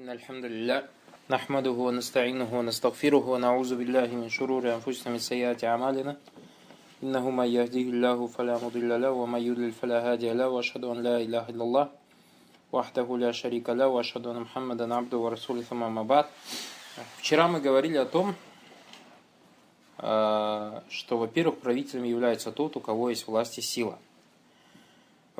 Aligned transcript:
إن 0.00 0.08
الحمد 0.08 0.44
لله 0.44 0.80
نحمده 1.30 1.70
ونستعينه 1.86 2.58
ونستغفره 2.58 3.24
ونعوذ 3.32 3.70
بالله 3.76 4.08
من 4.22 4.28
شرور 4.28 4.74
أنفسنا 4.74 5.12
من 5.12 5.18
سيئات 5.18 5.64
أعمالنا 5.64 6.16
إنه 7.02 7.30
من 7.30 7.44
يهديه 7.44 7.88
الله 7.94 8.26
فلا 8.26 8.56
مضل 8.64 9.02
له 9.02 9.10
ومن 9.10 9.40
يضلل 9.48 9.72
فلا 9.72 9.98
هادي 10.12 10.32
له 10.32 10.48
وأشهد 10.48 10.84
أن 10.84 11.02
لا 11.02 11.16
إله 11.20 11.44
إلا 11.52 11.64
الله 11.64 11.86
وحده 12.72 13.08
لا 13.24 13.32
شريك 13.32 13.68
له 13.70 13.88
وأشهد 13.88 14.26
أن 14.26 14.40
محمدا 14.40 14.94
عبده 14.94 15.18
ورسوله 15.18 15.62
ثم 15.62 15.94
ما 15.94 16.02
بعد 16.02 16.26
Вчера 17.18 17.48
мы 17.48 17.60
говорили 17.60 17.98
о 17.98 18.06
том, 18.06 18.34
что, 19.98 21.18
во-первых, 21.18 21.58
правителем 21.58 22.04
является 22.04 22.52
тот, 22.52 22.76
у 22.76 22.80
кого 22.80 23.10
есть 23.10 23.26
власть 23.26 23.58
и 23.58 23.60
сила– 23.60 23.98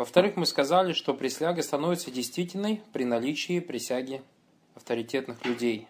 во-вторых, 0.00 0.36
мы 0.36 0.46
сказали, 0.46 0.95
что 0.95 1.12
присяга 1.12 1.62
становится 1.62 2.11
действительной 2.11 2.80
при 2.95 3.04
наличии 3.04 3.61
присяги 3.61 4.22
авторитетных 4.81 5.45
людей. 5.45 5.87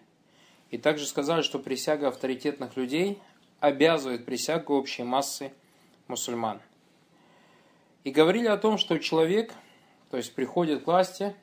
И 0.71 0.79
также 0.79 1.07
сказали, 1.07 1.43
что 1.43 1.59
присяга 1.59 2.09
авторитетных 2.09 2.77
людей 2.77 3.19
обязывает 3.59 4.25
присягу 4.25 4.75
общей 4.75 5.03
массы 5.03 5.53
мусульман. 6.07 6.61
И 8.05 8.11
говорили 8.11 8.47
о 8.47 8.57
том, 8.57 8.79
что 8.79 8.98
человек, 8.98 9.55
то 10.11 10.17
есть 10.17 10.34
приходит 10.34 10.84
к 10.84 10.87
власти 10.87 11.34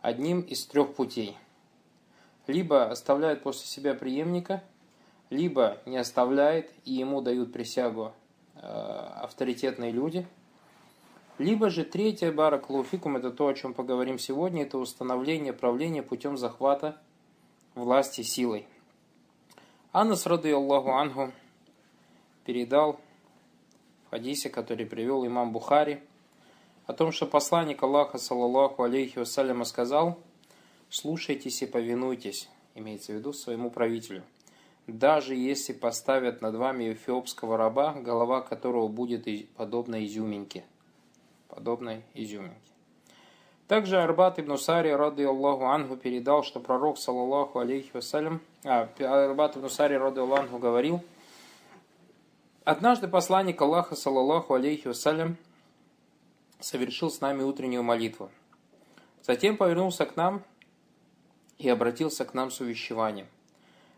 одним 0.00 0.40
из 0.40 0.64
трех 0.66 0.94
путей– 0.94 1.36
либо 2.50 2.90
оставляет 2.90 3.42
после 3.42 3.66
себя 3.66 3.94
преемника, 3.94 4.62
либо 5.30 5.78
не 5.86 5.96
оставляет, 5.96 6.70
и 6.84 6.92
ему 6.92 7.20
дают 7.20 7.52
присягу 7.52 8.12
э, 8.54 8.60
авторитетные 8.60 9.92
люди, 9.92 10.26
либо 11.40 11.70
же 11.70 11.84
третье, 11.84 12.30
барак 12.30 12.70
луфикум, 12.70 13.16
это 13.16 13.30
то, 13.30 13.48
о 13.48 13.54
чем 13.54 13.74
поговорим 13.74 14.18
сегодня, 14.18 14.62
это 14.62 14.78
установление 14.78 15.52
правления 15.52 16.02
путем 16.02 16.36
захвата 16.36 17.00
власти 17.74 18.22
силой. 18.22 18.66
Анас, 19.92 20.26
рады 20.26 20.52
Аллаху 20.52 20.90
Ангу, 20.90 21.32
передал 22.44 23.00
в 24.06 24.10
хадисе, 24.10 24.50
который 24.50 24.86
привел 24.86 25.26
имам 25.26 25.52
Бухари, 25.52 26.00
о 26.86 26.92
том, 26.92 27.10
что 27.10 27.26
посланник 27.26 27.82
Аллаха, 27.82 28.18
саллаллаху 28.18 28.82
алейхи 28.82 29.18
вассаляма, 29.18 29.64
сказал– 29.64 30.18
слушайтесь 30.90 31.62
и 31.62 31.66
повинуйтесь, 31.66 32.48
имеется 32.74 33.12
в 33.12 33.16
виду 33.16 33.32
своему 33.32 33.70
правителю. 33.70 34.24
Даже 34.86 35.34
если 35.34 35.72
поставят 35.72 36.42
над 36.42 36.56
вами 36.56 36.92
эфиопского 36.92 37.56
раба, 37.56 37.94
голова 37.94 38.42
которого 38.42 38.88
будет 38.88 39.26
подобна 39.54 40.04
изюминке. 40.04 40.64
Подобной 41.54 42.04
изюминке. 42.14 42.56
Также 43.68 44.00
Арбат 44.00 44.38
ибн 44.38 44.56
Сари, 44.56 44.90
рады 44.90 45.24
Аллаху 45.24 45.64
Ангу, 45.66 45.96
передал, 45.96 46.42
что 46.42 46.58
пророк, 46.58 46.98
саллаллаху 46.98 47.60
алейхи 47.60 47.90
вассалям, 47.92 48.40
а, 48.64 48.88
Арбат 48.98 49.56
ибн 49.56 49.68
Сари, 49.68 49.94
рады 49.94 50.20
Аллаху 50.20 50.42
Ангу, 50.42 50.58
говорил, 50.58 51.02
Однажды 52.64 53.08
посланник 53.08 53.60
Аллаха, 53.62 53.96
саллаллаху 53.96 54.54
алейхи 54.54 54.86
вассалям, 54.86 55.38
совершил 56.60 57.10
с 57.10 57.20
нами 57.20 57.42
утреннюю 57.42 57.82
молитву. 57.82 58.30
Затем 59.22 59.56
повернулся 59.56 60.04
к 60.04 60.14
нам 60.14 60.44
и 61.58 61.68
обратился 61.68 62.24
к 62.24 62.34
нам 62.34 62.50
с 62.50 62.60
увещеванием, 62.60 63.26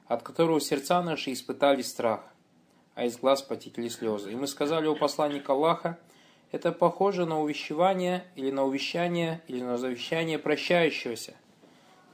от 0.06 0.23
которого 0.23 0.61
сердца 0.61 1.03
наши 1.03 1.33
испытали 1.33 1.83
страх, 1.83 2.20
а 2.95 3.05
из 3.05 3.19
глаз 3.19 3.42
потекли 3.42 3.91
слезы. 3.91 4.33
И 4.33 4.36
мы 4.36 4.47
сказали 4.47 4.86
у 4.86 4.95
посланника 4.95 5.53
Аллаха, 5.53 5.98
это 6.53 6.70
похоже 6.70 7.25
на 7.27 7.41
увещевание 7.41 8.25
или 8.36 8.50
на 8.50 8.64
увещание 8.64 9.41
или 9.48 9.62
на 9.62 9.78
завещание 9.78 10.39
прощающегося. 10.39 11.34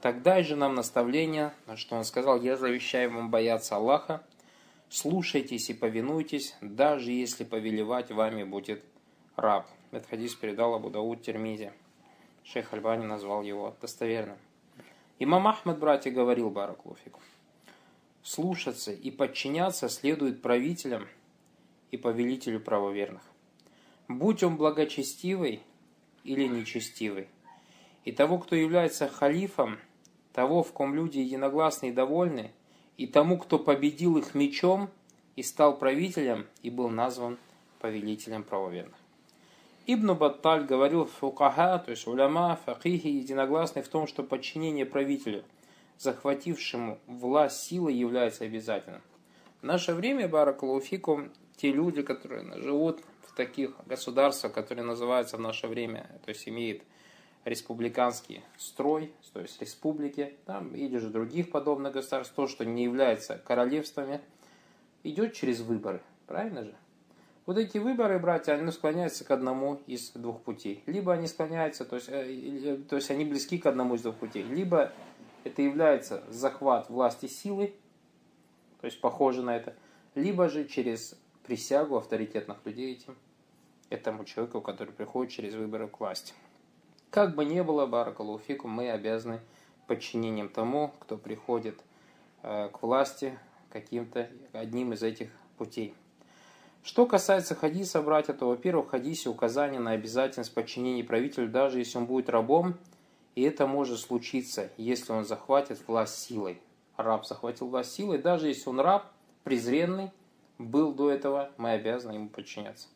Тогда 0.01 0.41
же 0.41 0.55
нам 0.55 0.75
наставление, 0.75 1.53
на 1.67 1.75
что 1.75 1.97
он 1.97 2.05
сказал, 2.05 2.41
я 2.41 2.55
завещаю 2.55 3.13
вам 3.13 3.29
бояться 3.29 3.75
Аллаха, 3.75 4.23
слушайтесь 4.87 5.69
и 5.69 5.73
повинуйтесь, 5.73 6.55
даже 6.61 7.11
если 7.11 7.43
повелевать 7.43 8.11
вами 8.11 8.45
будет 8.45 8.81
раб. 9.35 9.67
Этот 9.91 10.09
хадис 10.09 10.35
передал 10.35 10.73
Абу 10.73 10.89
Дауд 10.89 11.21
Термизе. 11.21 11.73
Шейх 12.45 12.73
Альбани 12.73 13.05
назвал 13.05 13.43
его 13.43 13.75
достоверным. 13.81 14.37
Имам 15.19 15.49
Ахмад, 15.49 15.79
братья, 15.79 16.11
говорил 16.11 16.49
Бараклуфику, 16.49 17.19
слушаться 18.23 18.93
и 18.93 19.11
подчиняться 19.11 19.89
следует 19.89 20.41
правителям 20.41 21.09
и 21.91 21.97
повелителю 21.97 22.61
правоверных. 22.61 23.21
Будь 24.09 24.41
он 24.41 24.57
благочестивый 24.57 25.61
или 26.23 26.47
нечестивый. 26.47 27.27
И 28.05 28.11
того, 28.11 28.39
кто 28.39 28.55
является 28.55 29.07
халифом, 29.07 29.77
того, 30.33 30.63
в 30.63 30.73
ком 30.73 30.95
люди 30.95 31.19
единогласны 31.19 31.89
и 31.89 31.91
довольны, 31.91 32.51
и 32.97 33.05
тому, 33.05 33.37
кто 33.37 33.59
победил 33.59 34.17
их 34.17 34.33
мечом 34.33 34.89
и 35.35 35.43
стал 35.43 35.77
правителем 35.77 36.47
и 36.63 36.71
был 36.71 36.89
назван 36.89 37.37
повелителем 37.79 38.43
правоверных. 38.43 38.97
Ибн 39.85 40.13
Батталь 40.13 40.65
говорил 40.65 41.05
фукаха, 41.05 41.77
то 41.77 41.91
есть 41.91 42.07
уляма, 42.07 42.59
факихи, 42.65 43.07
единогласны 43.07 43.83
в 43.83 43.89
том, 43.89 44.07
что 44.07 44.23
подчинение 44.23 44.87
правителю, 44.87 45.43
захватившему 45.99 46.97
власть 47.05 47.61
силой, 47.61 47.93
является 47.93 48.45
обязательным. 48.45 49.01
В 49.61 49.65
наше 49.65 49.93
время, 49.93 50.27
Баракалуфику, 50.27 51.25
те 51.57 51.71
люди, 51.71 52.01
которые 52.01 52.59
живут 52.59 53.03
таких 53.39 53.71
государствах, 53.85 54.51
которые 54.51 54.83
называются 54.83 55.37
в 55.37 55.39
наше 55.39 55.67
время, 55.67 56.09
то 56.25 56.29
есть 56.29 56.45
имеют 56.49 56.83
республиканский 57.45 58.43
строй, 58.57 59.13
то 59.31 59.39
есть 59.39 59.61
республики, 59.61 60.33
там, 60.45 60.75
или 60.75 60.97
же 60.97 61.09
других 61.09 61.49
подобных 61.49 61.93
государств, 61.93 62.33
то, 62.35 62.47
что 62.47 62.65
не 62.65 62.83
является 62.83 63.37
королевствами, 63.37 64.19
идет 65.03 65.33
через 65.35 65.61
выборы. 65.61 66.01
Правильно 66.27 66.65
же? 66.65 66.75
Вот 67.45 67.57
эти 67.57 67.77
выборы, 67.77 68.19
братья, 68.19 68.51
они 68.51 68.69
склоняются 68.73 69.23
к 69.23 69.31
одному 69.31 69.79
из 69.87 70.11
двух 70.11 70.41
путей. 70.41 70.83
Либо 70.85 71.13
они 71.13 71.27
склоняются, 71.27 71.85
то 71.85 71.95
есть, 71.95 72.09
э, 72.09 72.77
то 72.89 72.97
есть 72.97 73.09
они 73.09 73.23
близки 73.23 73.57
к 73.57 73.65
одному 73.67 73.95
из 73.95 74.01
двух 74.01 74.15
путей. 74.15 74.43
Либо 74.43 74.91
это 75.45 75.61
является 75.61 76.23
захват 76.29 76.89
власти 76.89 77.27
силы, 77.27 77.73
то 78.81 78.85
есть 78.85 78.99
похоже 78.99 79.43
на 79.43 79.55
это. 79.55 79.73
Либо 80.13 80.49
же 80.49 80.65
через 80.65 81.15
присягу 81.49 81.97
авторитетных 81.97 82.57
людей 82.63 82.93
этим, 82.93 83.15
этому 83.89 84.23
человеку, 84.23 84.61
который 84.61 84.93
приходит 84.93 85.33
через 85.33 85.55
выборы 85.55 85.87
к 85.87 85.99
власти. 85.99 86.35
Как 87.09 87.33
бы 87.33 87.43
ни 87.43 87.59
было, 87.61 87.87
Баракалуфику, 87.87 88.67
мы 88.67 88.91
обязаны 88.91 89.39
подчинением 89.87 90.49
тому, 90.49 90.93
кто 90.99 91.17
приходит 91.17 91.81
э, 92.43 92.69
к 92.71 92.83
власти 92.83 93.39
каким-то 93.71 94.29
одним 94.53 94.93
из 94.93 95.01
этих 95.01 95.31
путей. 95.57 95.95
Что 96.83 97.07
касается 97.07 97.55
хадиса, 97.55 98.03
братья, 98.03 98.33
то, 98.33 98.47
во-первых, 98.47 98.85
в 98.85 98.89
хадисе 98.91 99.29
указание 99.29 99.79
на 99.79 99.91
обязательность 99.91 100.53
подчинения 100.53 101.03
правителю, 101.03 101.49
даже 101.49 101.79
если 101.79 101.97
он 101.97 102.05
будет 102.05 102.29
рабом, 102.29 102.75
и 103.33 103.41
это 103.41 103.65
может 103.65 103.99
случиться, 103.99 104.69
если 104.77 105.13
он 105.13 105.25
захватит 105.25 105.79
власть 105.87 106.19
силой. 106.19 106.61
Раб 106.95 107.25
захватил 107.25 107.69
власть 107.69 107.93
силой, 107.93 108.19
даже 108.19 108.49
если 108.49 108.69
он 108.69 108.79
раб, 108.79 109.07
презренный, 109.43 110.11
был 110.59 110.93
до 110.93 111.09
этого, 111.09 111.51
мы 111.57 111.71
обязаны 111.71 112.13
ему 112.13 112.29
подчиняться. 112.29 112.87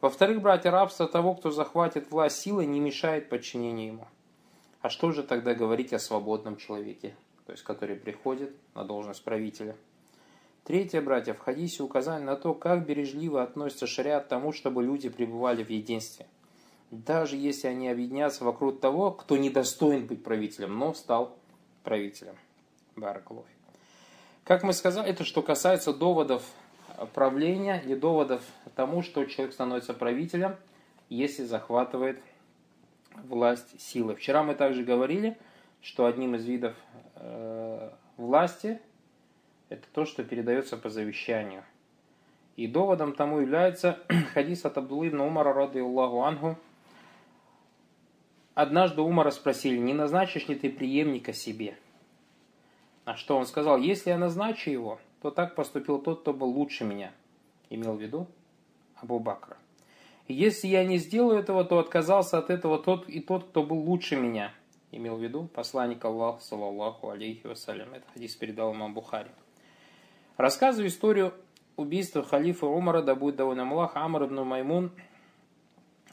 Во-вторых, 0.00 0.42
братья, 0.42 0.70
рабство 0.70 1.08
того, 1.08 1.34
кто 1.34 1.50
захватит 1.50 2.10
власть 2.10 2.40
силой, 2.40 2.66
не 2.66 2.80
мешает 2.80 3.28
подчинению 3.28 3.86
ему. 3.86 4.06
А 4.80 4.90
что 4.90 5.12
же 5.12 5.22
тогда 5.22 5.54
говорить 5.54 5.92
о 5.92 5.98
свободном 5.98 6.56
человеке, 6.56 7.14
то 7.46 7.52
есть 7.52 7.64
который 7.64 7.96
приходит 7.96 8.54
на 8.74 8.84
должность 8.84 9.24
правителя? 9.24 9.76
Третье, 10.64 11.00
братья, 11.00 11.34
в 11.34 11.38
хадисе 11.38 11.82
указание 11.82 12.26
на 12.26 12.36
то, 12.36 12.54
как 12.54 12.86
бережливо 12.86 13.42
относится 13.42 13.86
шариат 13.86 14.26
к 14.26 14.28
тому, 14.28 14.52
чтобы 14.52 14.82
люди 14.82 15.08
пребывали 15.08 15.64
в 15.64 15.70
единстве. 15.70 16.26
Даже 16.90 17.36
если 17.36 17.68
они 17.68 17.88
объединятся 17.88 18.44
вокруг 18.44 18.80
того, 18.80 19.12
кто 19.12 19.36
недостоин 19.36 20.06
быть 20.06 20.22
правителем, 20.22 20.78
но 20.78 20.94
стал 20.94 21.36
правителем. 21.84 22.36
Баракалуфи. 22.96 23.48
Как 24.44 24.62
мы 24.62 24.72
сказали, 24.72 25.08
это 25.08 25.24
что 25.24 25.42
касается 25.42 25.92
доводов 25.92 26.42
правления, 27.06 27.82
не 27.84 27.96
доводов 27.96 28.42
тому, 28.74 29.02
что 29.02 29.24
человек 29.24 29.54
становится 29.54 29.94
правителем, 29.94 30.56
если 31.08 31.44
захватывает 31.44 32.20
власть 33.14 33.80
силы. 33.80 34.14
Вчера 34.14 34.42
мы 34.42 34.54
также 34.54 34.82
говорили, 34.82 35.36
что 35.80 36.06
одним 36.06 36.34
из 36.34 36.44
видов 36.44 36.74
э, 37.16 37.90
власти– 38.16 38.80
это 39.68 39.86
то, 39.92 40.04
что 40.04 40.22
передается 40.22 40.76
по 40.76 40.88
завещанию. 40.90 41.64
И 42.56 42.66
доводом 42.66 43.14
тому 43.14 43.40
является 43.40 43.98
хадис 44.34 44.64
от 44.64 44.76
Абдуллы 44.76 45.08
ибн 45.08 45.22
Умара, 45.22 45.52
рады 45.52 45.80
Аллаху 45.80 46.22
Ангу. 46.22 46.58
Однажды 48.54 49.00
Умара 49.00 49.30
спросили, 49.30 49.78
не 49.78 49.94
назначишь 49.94 50.46
ли 50.48 50.54
ты 50.54 50.70
преемника 50.70 51.32
себе? 51.32 51.76
А 53.04 53.16
что 53.16 53.36
он 53.36 53.46
сказал? 53.46 53.78
Если 53.78 54.10
я 54.10 54.18
назначу 54.18 54.70
его, 54.70 55.00
то 55.22 55.30
так 55.30 55.54
поступил 55.54 56.00
тот, 56.00 56.22
кто 56.22 56.34
был 56.34 56.48
лучше 56.48 56.84
меня. 56.84 57.12
Имел 57.70 57.94
в 57.94 58.02
виду 58.02 58.26
Абу 58.96 59.20
Бакра. 59.20 59.56
Если 60.26 60.66
я 60.66 60.84
не 60.84 60.98
сделаю 60.98 61.38
этого, 61.38 61.64
то 61.64 61.78
отказался 61.78 62.38
от 62.38 62.50
этого 62.50 62.78
тот 62.78 63.08
и 63.08 63.20
тот, 63.20 63.44
кто 63.44 63.62
был 63.62 63.78
лучше 63.78 64.16
меня. 64.16 64.52
имел 64.90 65.16
в 65.16 65.22
виду 65.22 65.44
посланник 65.44 66.04
Аллаха, 66.04 66.40
саллаллаху 66.40 67.10
алейхи 67.10 67.46
вассалям. 67.46 67.94
Это 67.94 68.04
хадис 68.12 68.34
передал 68.34 68.74
имам 68.74 68.94
Бухари. 68.94 69.30
Рассказываю 70.36 70.88
историю 70.88 71.32
убийства 71.76 72.24
халифа 72.24 72.66
Умара, 72.66 73.00
да 73.00 73.14
будет 73.14 73.36
довольно 73.36 73.62
Аллах, 73.62 73.94
Амр 73.94 74.24
ибн 74.24 74.40
Маймун 74.42 74.90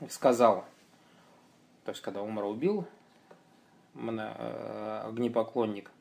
сказал, 0.08 0.66
то 1.84 1.92
есть 1.92 2.02
когда 2.02 2.22
Умар 2.22 2.46
убил 2.46 2.86
э, 3.96 5.02
огнепоклонник 5.06 5.92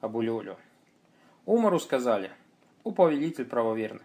Абу 0.00 0.20
Люлю, 0.20 0.56
Умару 1.44 1.80
сказали, 1.80 2.30
у 2.84 2.92
повелитель 2.92 3.46
правоверных, 3.46 4.02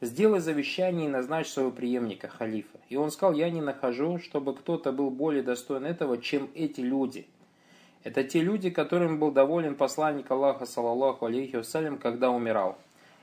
сделай 0.00 0.40
завещание 0.40 1.06
и 1.06 1.10
назначь 1.10 1.46
своего 1.46 1.70
преемника, 1.70 2.26
халифа. 2.26 2.78
И 2.88 2.96
он 2.96 3.12
сказал, 3.12 3.32
я 3.34 3.48
не 3.48 3.60
нахожу, 3.60 4.18
чтобы 4.18 4.56
кто-то 4.56 4.90
был 4.90 5.10
более 5.10 5.44
достоин 5.44 5.84
этого, 5.86 6.18
чем 6.18 6.50
эти 6.54 6.80
люди. 6.80 7.28
Это 8.02 8.24
те 8.24 8.40
люди, 8.40 8.70
которым 8.70 9.20
был 9.20 9.30
доволен 9.30 9.76
посланник 9.76 10.28
Аллаха, 10.30 10.66
саллаллаху 10.66 11.26
алейхи 11.26 11.56
вассалям, 11.56 11.96
когда 11.96 12.30
умирал. 12.30 12.76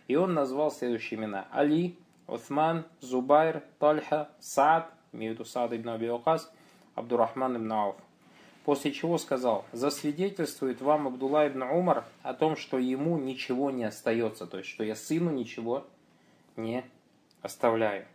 И 0.07 0.15
он 0.15 0.33
назвал 0.33 0.71
следующие 0.71 1.19
имена. 1.19 1.45
Али, 1.51 1.97
Уthман, 2.27 2.85
Зубайр, 3.01 3.63
Тальха, 3.79 4.29
Саад, 4.39 4.85
имею 5.11 5.33
в 5.33 5.35
виду 5.35 5.45
Саад 5.45 5.73
ибн 5.73 5.89
Аби 5.89 6.09
Абдурахман 6.95 7.57
ибн 7.57 7.71
Ауф. 7.73 7.95
После 8.63 8.91
чего 8.91 9.17
сказал, 9.17 9.65
засвидетельствует 9.71 10.81
вам 10.81 11.07
Абдулла 11.07 11.47
ибн 11.47 11.63
Умар 11.63 12.05
о 12.21 12.33
том, 12.35 12.55
что 12.55 12.77
ему 12.77 13.17
ничего 13.17 13.71
не 13.71 13.85
остается, 13.85 14.45
то 14.45 14.59
есть, 14.59 14.69
что 14.69 14.83
я 14.83 14.95
сыну 14.95 15.31
ничего 15.31 15.87
не 16.55 16.83
оставляю. 17.41 18.05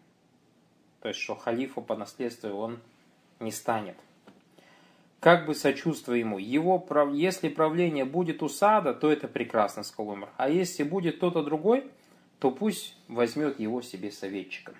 То 1.02 1.08
есть, 1.08 1.20
что 1.20 1.34
халифу 1.34 1.82
по 1.82 1.96
наследству 1.96 2.50
он 2.50 2.78
не 3.40 3.50
станет. 3.50 3.96
Как 5.19 5.46
бы 5.46 5.56
сочувствуя 5.56 6.19
ему, 6.19 6.38
его, 6.38 6.87
если 7.12 7.48
правление 7.48 8.04
будет 8.04 8.43
у 8.43 8.48
Сада, 8.48 8.94
то 8.94 9.10
это 9.10 9.26
прекрасно, 9.26 9.82
сказал 9.82 10.12
Умар. 10.12 10.28
А 10.37 10.48
если 10.48 10.84
будет 10.84 11.16
кто-то 11.16 11.43
другой, 11.43 11.90
то 12.38 12.52
пусть 12.52 12.94
возьмет 13.08 13.58
его 13.58 13.82
себе 13.82 14.12
советчиком. 14.12 14.76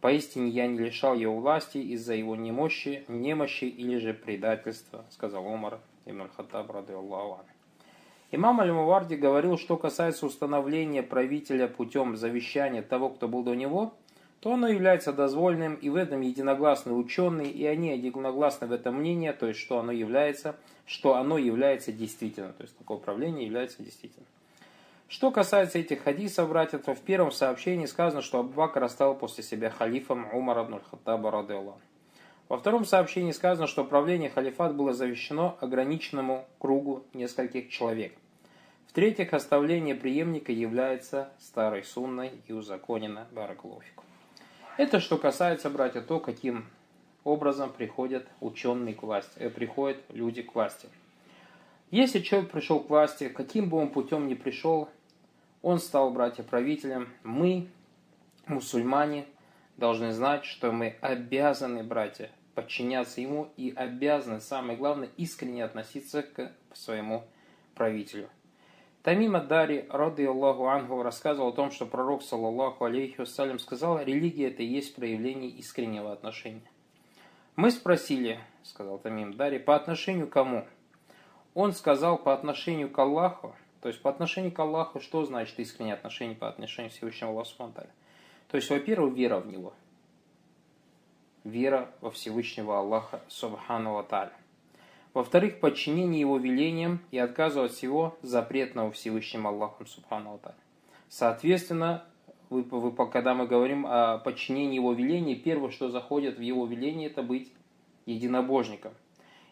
Поистине 0.00 0.48
я 0.48 0.66
не 0.66 0.78
лишал 0.78 1.14
его 1.14 1.38
власти 1.38 1.78
из-за 1.78 2.14
его 2.14 2.34
немощи, 2.34 3.04
немощи 3.08 3.64
или 3.64 3.98
же 3.98 4.14
предательства, 4.14 5.04
сказал 5.10 5.46
Умар 5.46 5.80
ибн 6.06 6.28
Хаттаб, 6.34 6.70
рады 6.70 6.94
Аллаху 6.94 7.44
Имам 8.32 8.60
Аль-Муварди 8.60 9.16
говорил, 9.16 9.58
что 9.58 9.76
касается 9.76 10.24
установления 10.24 11.02
правителя 11.02 11.66
путем 11.66 12.16
завещания 12.16 12.80
того, 12.80 13.08
кто 13.10 13.26
был 13.26 13.42
до 13.42 13.54
него, 13.54 13.92
то 14.38 14.54
оно 14.54 14.68
является 14.68 15.12
дозвольным, 15.12 15.74
и 15.74 15.90
в 15.90 15.96
этом 15.96 16.20
единогласны 16.20 16.92
ученые, 16.92 17.50
и 17.50 17.66
они 17.66 17.94
единогласны 17.96 18.68
в 18.68 18.72
этом 18.72 18.94
мнении, 19.00 19.32
то 19.32 19.46
есть, 19.46 19.58
что 19.58 19.80
оно 19.80 19.90
является, 19.92 20.56
что 20.86 21.16
оно 21.16 21.38
является 21.38 21.92
действительно, 21.92 22.52
то 22.52 22.62
есть, 22.62 22.78
такое 22.78 22.98
правление 22.98 23.44
является 23.44 23.82
действительным. 23.82 24.26
Что 25.10 25.32
касается 25.32 25.80
этих 25.80 26.04
хадисов, 26.04 26.48
братья, 26.48 26.78
то 26.78 26.94
в 26.94 27.00
первом 27.00 27.32
сообщении 27.32 27.86
сказано, 27.86 28.22
что 28.22 28.38
Аббакр 28.38 28.84
оставил 28.84 29.16
после 29.16 29.42
себя 29.42 29.68
халифом 29.68 30.32
Умар 30.32 30.64
ибн 30.64 30.80
Хаттаба 30.88 31.32
радиаллах. 31.32 31.78
Во 32.48 32.56
втором 32.56 32.84
сообщении 32.84 33.32
сказано, 33.32 33.66
что 33.66 33.84
правление 33.84 34.30
халифат 34.30 34.76
было 34.76 34.92
завещено 34.92 35.58
ограниченному 35.60 36.46
кругу 36.60 37.02
нескольких 37.12 37.70
человек. 37.70 38.14
В-третьих, 38.86 39.34
оставление 39.34 39.96
преемника 39.96 40.52
является 40.52 41.32
старой 41.40 41.82
сунной 41.82 42.30
и 42.46 42.52
узаконено 42.52 43.26
Бараклофику. 43.32 44.04
Это 44.76 45.00
что 45.00 45.18
касается, 45.18 45.70
братья, 45.70 46.02
то, 46.02 46.20
каким 46.20 46.66
образом 47.24 47.72
приходят 47.72 48.28
ученые 48.40 48.94
к 48.94 49.02
власти, 49.02 49.32
э, 49.40 49.50
приходят 49.50 49.98
люди 50.10 50.42
к 50.42 50.54
власти. 50.54 50.88
Если 51.90 52.20
человек 52.20 52.52
пришел 52.52 52.78
к 52.78 52.88
власти, 52.88 53.28
каким 53.28 53.68
бы 53.68 53.76
он 53.76 53.88
путем 53.88 54.28
ни 54.28 54.34
пришел, 54.34 54.88
он 55.62 55.78
стал, 55.78 56.10
братья, 56.10 56.42
правителем. 56.42 57.08
Мы, 57.22 57.68
мусульмане, 58.46 59.26
должны 59.76 60.12
знать, 60.12 60.44
что 60.44 60.72
мы 60.72 60.96
обязаны, 61.00 61.82
братья, 61.82 62.30
подчиняться 62.54 63.20
ему 63.20 63.48
и 63.56 63.72
обязаны, 63.74 64.40
самое 64.40 64.78
главное, 64.78 65.10
искренне 65.16 65.64
относиться 65.64 66.22
к 66.22 66.52
своему 66.72 67.24
правителю. 67.74 68.28
Тамим 69.02 69.32
Дари, 69.48 69.86
рады 69.88 70.26
Аллаху 70.26 70.66
Ангу, 70.66 71.02
рассказывал 71.02 71.48
о 71.48 71.52
том, 71.52 71.70
что 71.70 71.86
пророк, 71.86 72.22
саллаллаху 72.22 72.84
алейхи 72.84 73.18
вассалям, 73.18 73.58
сказал, 73.58 73.98
религия 74.02 74.48
это 74.48 74.62
и 74.62 74.66
есть 74.66 74.94
проявление 74.94 75.48
искреннего 75.50 76.12
отношения. 76.12 76.70
Мы 77.56 77.70
спросили, 77.70 78.40
сказал 78.62 78.98
Тамим 78.98 79.32
Дари, 79.32 79.58
по 79.58 79.74
отношению 79.74 80.28
к 80.28 80.32
кому? 80.32 80.66
Он 81.54 81.72
сказал 81.72 82.18
по 82.18 82.34
отношению 82.34 82.90
к 82.90 82.98
Аллаху, 82.98 83.54
то 83.80 83.88
есть 83.88 84.02
по 84.02 84.10
отношению 84.10 84.52
к 84.52 84.58
Аллаху, 84.58 85.00
что 85.00 85.24
значит 85.24 85.58
искреннее 85.58 85.94
отношение 85.94 86.36
по 86.36 86.48
отношению 86.48 86.90
к 86.90 86.94
Всевышнему 86.94 87.32
Аллаху 87.32 87.48
Субтитры? 87.48 87.88
То 88.48 88.56
есть, 88.56 88.68
во-первых, 88.68 89.14
вера 89.14 89.38
в 89.38 89.46
Него. 89.46 89.72
Вера 91.44 91.90
во 92.00 92.10
Всевышнего 92.10 92.78
Аллаха 92.78 93.22
Субхану 93.28 94.04
Тааля. 94.04 94.32
Во-вторых, 95.14 95.60
подчинение 95.60 96.20
Его 96.20 96.36
велениям 96.36 97.00
и 97.10 97.18
отказ 97.18 97.56
от 97.56 97.72
всего 97.72 98.16
запретного 98.20 98.92
Всевышним 98.92 99.46
Аллахом 99.46 99.86
Субхану 99.86 100.38
Тааля. 100.38 100.56
Соответственно, 101.08 102.04
вы, 102.50 102.62
вы, 102.62 103.06
когда 103.08 103.34
мы 103.34 103.46
говорим 103.46 103.86
о 103.86 104.18
подчинении 104.18 104.74
Его 104.74 104.92
велений, 104.92 105.36
первое, 105.36 105.70
что 105.70 105.88
заходит 105.88 106.36
в 106.36 106.42
Его 106.42 106.66
веление, 106.66 107.08
это 107.08 107.22
быть 107.22 107.52
единобожником– 108.04 108.92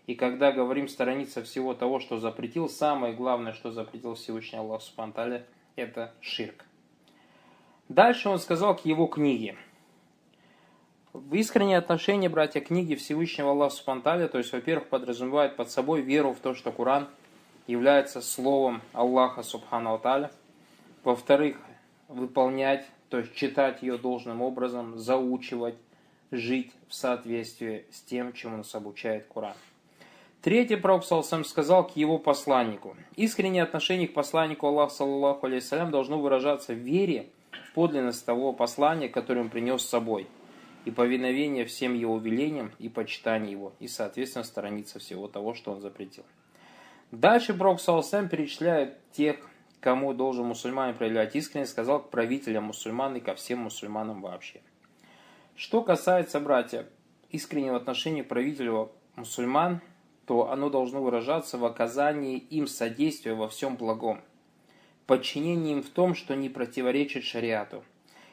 и 0.08 0.14
когда 0.14 0.52
говорим 0.52 0.88
сторониться 0.88 1.42
всего 1.42 1.74
того, 1.74 2.00
что 2.00 2.16
запретил, 2.16 2.70
самое 2.70 3.12
главное, 3.12 3.52
что 3.52 3.72
запретил 3.72 4.14
Всевышний 4.14 4.58
Аллах 4.58 4.80
Субтитры, 4.80 5.44
это 5.76 6.14
ширк. 6.22 6.64
Дальше 7.90 8.30
он 8.30 8.38
сказал 8.38 8.74
к 8.74 8.86
его 8.86 9.06
книге. 9.06 9.56
В 11.12 11.34
искреннее 11.34 11.76
отношение, 11.76 12.30
братья, 12.30 12.60
книги 12.60 12.94
Всевышнего 12.94 13.50
Аллаха 13.50 13.74
Субтитры, 13.74 14.28
то 14.28 14.38
есть, 14.38 14.50
во-первых, 14.50 14.88
подразумевает 14.88 15.56
под 15.56 15.70
собой 15.70 16.00
веру 16.00 16.32
в 16.32 16.38
то, 16.38 16.54
что 16.54 16.72
Коран 16.72 17.06
является 17.66 18.22
словом 18.22 18.80
Аллаха 18.94 19.42
Субхану 19.42 19.98
Таля. 19.98 20.30
Во-вторых, 21.04 21.58
выполнять, 22.08 22.86
то 23.10 23.18
есть 23.18 23.34
читать 23.34 23.82
ее 23.82 23.98
должным 23.98 24.40
образом, 24.40 24.98
заучивать, 24.98 25.76
жить 26.30 26.72
в 26.88 26.94
соответствии 26.94 27.84
с 27.90 28.00
тем, 28.00 28.32
чему 28.32 28.56
нас 28.56 28.74
обучает 28.74 29.26
Коран. 29.26 29.52
Третий 30.40 30.76
пророк 30.76 31.04
сам 31.04 31.44
сказал 31.44 31.84
к 31.88 31.96
его 31.96 32.16
посланнику. 32.18 32.96
Искреннее 33.16 33.64
отношение 33.64 34.06
к 34.06 34.14
посланнику 34.14 34.68
Аллаха, 34.68 34.94
саллаллаху 34.94 35.46
алейхиссалям, 35.46 35.90
должно 35.90 36.20
выражаться 36.20 36.74
в 36.74 36.78
вере 36.78 37.30
в 37.50 37.74
подлинность 37.74 38.24
того 38.24 38.52
послания, 38.52 39.08
которое 39.08 39.40
он 39.40 39.50
принес 39.50 39.82
с 39.82 39.88
собой, 39.88 40.28
и 40.84 40.92
повиновение 40.92 41.64
всем 41.64 41.92
его 41.94 42.18
велениям 42.18 42.70
и 42.78 42.88
почитание 42.88 43.50
его, 43.50 43.72
и, 43.80 43.88
соответственно, 43.88 44.44
сторониться 44.44 45.00
всего 45.00 45.26
того, 45.26 45.54
что 45.54 45.72
он 45.72 45.80
запретил. 45.80 46.24
Дальше 47.10 47.52
пророк 47.52 47.80
сам 47.80 48.28
перечисляет 48.28 48.96
тех, 49.10 49.36
кому 49.80 50.14
должен 50.14 50.46
мусульманин 50.46 50.94
проявлять 50.94 51.34
искренность, 51.34 51.72
сказал 51.72 52.00
к 52.00 52.10
правителям 52.10 52.64
мусульман 52.64 53.16
и 53.16 53.20
ко 53.20 53.34
всем 53.34 53.60
мусульманам 53.60 54.22
вообще. 54.22 54.60
Что 55.56 55.82
касается, 55.82 56.38
братья, 56.38 56.86
искреннего 57.30 57.76
отношения 57.76 58.22
к 58.22 58.28
правителю 58.28 58.92
мусульман– 59.16 59.80
то 60.28 60.50
оно 60.52 60.68
должно 60.68 61.02
выражаться 61.02 61.56
в 61.56 61.64
оказании 61.64 62.36
им 62.36 62.66
содействия 62.66 63.32
во 63.32 63.48
всем 63.48 63.76
благом, 63.76 64.20
подчинении 65.06 65.72
им 65.72 65.82
в 65.82 65.88
том, 65.88 66.14
что 66.14 66.36
не 66.36 66.50
противоречит 66.50 67.24
шариату, 67.24 67.82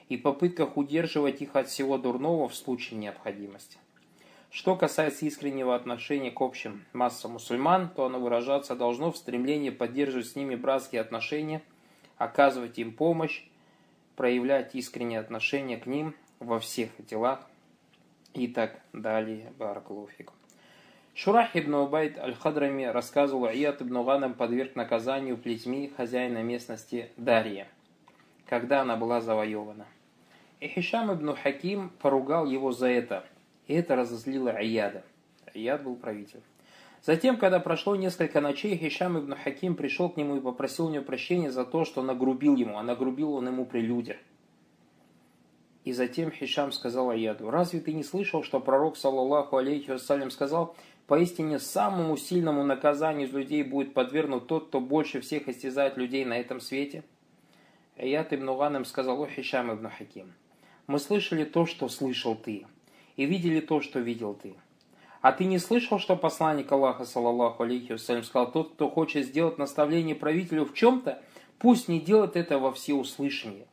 и 0.10 0.18
попытках 0.18 0.76
удерживать 0.76 1.42
их 1.42 1.56
от 1.56 1.70
всего 1.70 1.98
дурного 1.98 2.50
в 2.50 2.56
случае 2.56 3.00
необходимости. 3.00 3.78
Что 4.52 4.76
касается 4.76 5.26
искреннего 5.26 5.74
отношения 5.74 6.32
к 6.32 6.42
общим 6.42 6.84
массам 6.92 7.32
мусульман, 7.32 7.88
то 7.88 8.06
оно 8.06 8.20
выражаться 8.20 8.76
должно 8.76 9.14
в 9.14 9.18
стремлении 9.18 9.70
поддерживать 9.70 10.28
с 10.28 10.36
ними 10.36 10.56
братские 10.56 11.00
отношения, 11.00 11.62
оказывать 12.18 12.78
им 12.78 12.92
помощь, 12.92 13.44
проявлять 14.18 14.76
искреннее 14.76 15.22
отношение 15.22 15.78
к 15.78 15.86
ним 15.86 16.14
во 16.40 16.60
всех 16.60 16.90
делах 17.06 17.40
и 18.34 18.50
так 18.50 18.82
далее. 18.92 19.54
Баракулуфикум. 19.58 20.36
Шурах 21.18 21.56
ибн 21.56 21.76
Убайд 21.76 22.20
аль-Хадрами 22.20 22.84
рассказывал, 22.84 23.46
Ияд 23.46 23.82
ибн 23.82 24.04
Ганам 24.04 24.34
подверг 24.34 24.76
наказанию 24.76 25.38
плетьми 25.38 25.90
хозяина 25.96 26.44
местности 26.44 27.10
Дарья, 27.16 27.70
когда 28.46 28.82
она 28.82 28.98
была 28.98 29.22
завоевана. 29.22 29.86
И 30.60 30.68
Хишам 30.68 31.14
ибн 31.14 31.34
Хаким 31.36 31.90
поругал 32.02 32.46
его 32.46 32.74
за 32.74 32.88
это, 32.88 33.26
и 33.68 33.76
это 33.76 33.96
разозлило 33.96 34.50
Ияда. 34.50 35.04
Ияд 35.54 35.84
был 35.84 35.96
правитель. 35.96 36.42
Затем, 37.02 37.38
когда 37.38 37.62
прошло 37.62 37.96
несколько 37.96 38.42
ночей, 38.42 38.76
Хишам 38.76 39.18
ибн 39.18 39.36
Хаким 39.42 39.76
пришел 39.76 40.10
к 40.10 40.18
нему 40.18 40.36
и 40.36 40.42
попросил 40.42 40.88
у 40.88 40.90
него 40.90 41.06
прощения 41.06 41.50
за 41.50 41.64
то, 41.64 41.86
что 41.86 42.04
нагрубил 42.04 42.58
ему, 42.58 42.78
а 42.78 42.84
нагрубил 42.84 43.36
он 43.36 43.48
ему 43.48 43.66
при 43.66 43.80
людях. 43.80 44.18
И 45.86 45.94
затем 45.94 46.32
Хишам 46.32 46.72
сказал 46.72 47.12
Аяду, 47.12 47.52
«Разве 47.52 47.80
ты 47.80 47.94
не 47.94 48.04
слышал, 48.04 48.44
что 48.44 48.60
пророк, 48.60 48.98
саллаллаху 48.98 49.58
алейхи 49.58 49.92
вассалям, 49.92 50.32
сказал, 50.32 50.76
Поистине 51.08 51.60
самому 51.60 52.18
сильному 52.18 52.64
наказанию 52.64 53.28
из 53.28 53.34
людей 53.34 53.62
будет 53.64 53.94
подвергнут 53.94 54.48
тот, 54.48 54.68
кто 54.68 54.80
больше 54.80 55.22
всех 55.22 55.48
истязает 55.48 55.98
людей 55.98 56.26
на 56.26 56.38
этом 56.40 56.60
свете. 56.60 57.04
Аят 57.96 58.34
ибн 58.34 58.50
Гаnem 58.58 58.86
сказал, 58.86 59.22
о 59.22 59.28
Хишам 59.28 59.72
ибн 59.72 59.88
Хаким, 59.88 60.34
мы 60.88 61.00
слышали 61.00 61.46
то, 61.46 61.66
что 61.66 61.90
слышал 61.90 62.36
ты, 62.36 62.66
и 63.16 63.26
видели 63.26 63.60
то, 63.60 63.82
что 63.82 64.00
видел 64.00 64.34
ты. 64.34 64.56
А 65.22 65.32
ты 65.32 65.46
не 65.46 65.60
слышал, 65.60 66.00
что 66.00 66.16
посланник 66.16 66.72
Аллаха, 66.72 67.06
саллаллаху 67.06 67.64
алейхи 67.64 67.94
вассалям, 67.94 68.24
сказал, 68.24 68.52
тот, 68.52 68.74
кто 68.74 68.90
хочет 68.90 69.26
сделать 69.26 69.58
наставление 69.58 70.16
правителю 70.16 70.66
в 70.66 70.74
чем-то, 70.74 71.22
пусть 71.58 71.88
не 71.88 72.00
делает 72.00 72.36
это 72.36 72.60
во 72.60 72.72
всеуслышание. 72.72 73.66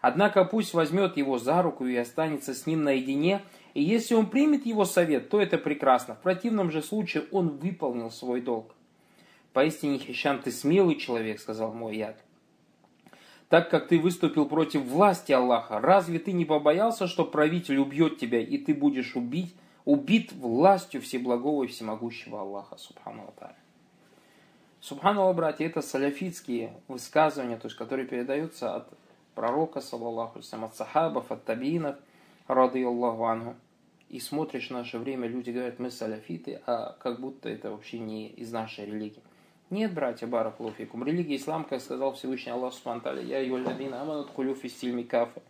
Однако 0.00 0.44
пусть 0.44 0.74
возьмет 0.74 1.16
его 1.16 1.38
за 1.38 1.62
руку 1.62 1.86
и 1.86 1.96
останется 1.96 2.54
с 2.54 2.66
ним 2.66 2.84
наедине, 2.84 3.42
и 3.74 3.82
если 3.82 4.14
он 4.14 4.30
примет 4.30 4.64
его 4.66 4.84
совет, 4.84 5.28
то 5.28 5.40
это 5.40 5.58
прекрасно. 5.58 6.14
В 6.14 6.20
противном 6.20 6.70
же 6.70 6.80
случае 6.80 7.24
он 7.32 7.48
выполнил 7.48 8.10
свой 8.10 8.40
долг. 8.40 8.72
Поистине, 9.52 9.98
Хищам, 9.98 10.40
ты 10.40 10.52
смелый 10.52 10.94
человек, 10.94 11.40
сказал 11.40 11.72
мой 11.72 11.96
яд. 11.96 12.16
Так 13.48 13.70
как 13.70 13.88
ты 13.88 13.98
выступил 13.98 14.46
против 14.46 14.82
власти 14.82 15.32
Аллаха, 15.32 15.80
разве 15.80 16.18
ты 16.18 16.32
не 16.32 16.44
побоялся, 16.44 17.06
что 17.06 17.24
правитель 17.24 17.78
убьет 17.78 18.18
тебя, 18.18 18.40
и 18.40 18.58
ты 18.58 18.74
будешь 18.74 19.16
убить, 19.16 19.54
убит 19.84 20.32
властью 20.32 21.02
Всеблагого 21.02 21.64
и 21.64 21.66
Всемогущего 21.66 22.40
Аллаха, 22.40 22.76
Субхану 22.76 23.28
Аталя. 23.28 23.56
Субхану 24.80 25.32
братья, 25.34 25.66
это 25.66 25.82
саляфитские 25.82 26.72
высказывания, 26.88 27.56
то 27.56 27.66
есть, 27.66 27.76
которые 27.76 28.06
передаются 28.06 28.74
от 28.74 28.88
пророка, 29.34 29.80
саллаллаху 29.80 30.38
от 30.38 30.74
сахабов, 30.76 31.30
от 31.30 31.44
табиинов, 31.44 31.96
рады 32.46 32.84
Аллаху 32.84 33.24
анху 33.24 33.54
и 34.14 34.20
смотришь 34.20 34.68
в 34.68 34.70
наше 34.70 34.98
время, 34.98 35.26
люди 35.26 35.50
говорят, 35.50 35.80
мы 35.80 35.90
саляфиты, 35.90 36.60
а 36.66 36.94
как 37.00 37.18
будто 37.18 37.48
это 37.48 37.72
вообще 37.72 37.98
не 37.98 38.28
из 38.28 38.52
нашей 38.52 38.86
религии. 38.86 39.20
Нет, 39.70 39.92
братья, 39.92 40.28
баракулуфикум. 40.28 41.02
Религия 41.02 41.34
ислам, 41.34 41.64
как 41.64 41.80
сказал 41.80 42.14
Всевышний 42.14 42.52
Аллах 42.52 42.74
Субтитры, 42.74 43.24
я 43.24 43.40
ее 43.40 43.60
ладина 43.60 44.02
аманут 44.02 44.30
кулюфи 44.30 44.68
стильми 44.68 45.02
кафе. 45.02 45.42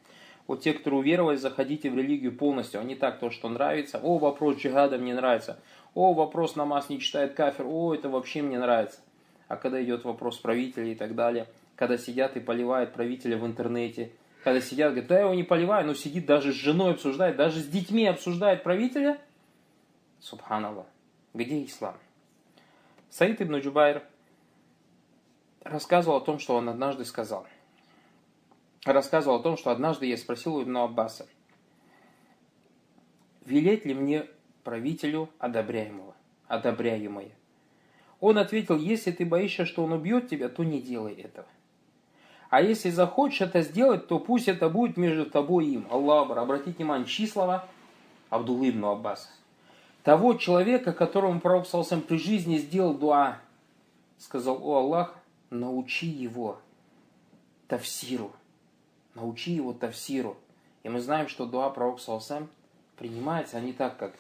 Вот 0.46 0.62
те, 0.62 0.72
кто 0.72 0.90
уверовали, 0.96 1.36
заходите 1.36 1.90
в 1.90 1.94
религию 1.94 2.34
полностью, 2.34 2.80
а 2.80 2.84
не 2.84 2.94
так 2.94 3.18
то, 3.18 3.28
что 3.28 3.50
нравится. 3.50 4.00
О, 4.02 4.16
вопрос 4.16 4.56
джихада 4.56 4.96
мне 4.96 5.12
нравится. 5.12 5.58
О, 5.94 6.14
вопрос 6.14 6.56
намаз 6.56 6.88
не 6.88 7.00
читает 7.00 7.34
кафир. 7.34 7.66
О, 7.66 7.94
это 7.94 8.08
вообще 8.08 8.40
мне 8.40 8.58
нравится. 8.58 9.00
А 9.46 9.56
когда 9.56 9.84
идет 9.84 10.04
вопрос 10.04 10.38
правителей 10.38 10.92
и 10.92 10.94
так 10.94 11.14
далее, 11.14 11.48
когда 11.76 11.98
сидят 11.98 12.38
и 12.38 12.40
поливают 12.40 12.94
правителя 12.94 13.36
в 13.36 13.44
интернете, 13.44 14.10
когда 14.44 14.60
сидят, 14.60 14.90
говорят, 14.90 15.08
да 15.08 15.14
я 15.14 15.20
его 15.22 15.34
не 15.34 15.42
поливаю, 15.42 15.86
но 15.86 15.94
сидит 15.94 16.26
даже 16.26 16.52
с 16.52 16.56
женой 16.56 16.92
обсуждает, 16.92 17.36
даже 17.36 17.60
с 17.60 17.66
детьми 17.66 18.06
обсуждает 18.06 18.62
правителя. 18.62 19.18
Субханаллах. 20.20 20.86
Где 21.32 21.64
ислам? 21.64 21.96
Саид 23.08 23.40
ибн 23.40 23.56
Джубайр 23.56 24.02
рассказывал 25.62 26.18
о 26.18 26.20
том, 26.20 26.38
что 26.38 26.56
он 26.56 26.68
однажды 26.68 27.06
сказал. 27.06 27.46
Рассказывал 28.84 29.36
о 29.36 29.42
том, 29.42 29.56
что 29.56 29.70
однажды 29.70 30.04
я 30.04 30.18
спросил 30.18 30.56
у 30.56 30.62
Ибн 30.62 30.76
Аббаса, 30.76 31.26
велеть 33.46 33.86
ли 33.86 33.94
мне 33.94 34.26
правителю 34.62 35.30
одобряемого, 35.38 36.14
одобряемое. 36.48 37.30
Он 38.20 38.36
ответил, 38.36 38.76
если 38.76 39.10
ты 39.10 39.24
боишься, 39.24 39.64
что 39.64 39.82
он 39.84 39.92
убьет 39.92 40.28
тебя, 40.28 40.50
то 40.50 40.64
не 40.64 40.82
делай 40.82 41.14
этого. 41.14 41.46
А 42.50 42.62
если 42.62 42.90
захочешь 42.90 43.40
это 43.40 43.62
сделать, 43.62 44.06
то 44.06 44.18
пусть 44.18 44.48
это 44.48 44.68
будет 44.68 44.96
между 44.96 45.26
тобой 45.26 45.66
и 45.66 45.74
им. 45.74 45.86
Аллах, 45.90 46.30
обратите 46.30 46.76
внимание, 46.76 47.06
числова 47.06 47.66
Абдуллы 48.30 48.70
ибн 48.70 48.86
Аббас. 48.86 49.30
Того 50.02 50.34
человека, 50.34 50.92
которому 50.92 51.40
пророк 51.40 51.66
Салсам 51.66 52.02
при 52.02 52.18
жизни 52.18 52.58
сделал 52.58 52.94
дуа, 52.94 53.38
сказал, 54.18 54.58
о 54.62 54.78
Аллах, 54.78 55.14
научи 55.50 56.06
его 56.06 56.58
тавсиру. 57.68 58.32
Научи 59.14 59.52
его 59.52 59.72
тавсиру. 59.72 60.36
И 60.82 60.88
мы 60.88 61.00
знаем, 61.00 61.28
что 61.28 61.46
дуа 61.46 61.70
пророк 61.70 62.00
Салсам 62.00 62.48
принимается, 62.96 63.56
а 63.56 63.60
не 63.60 63.72
так, 63.72 63.96
как 63.96 64.12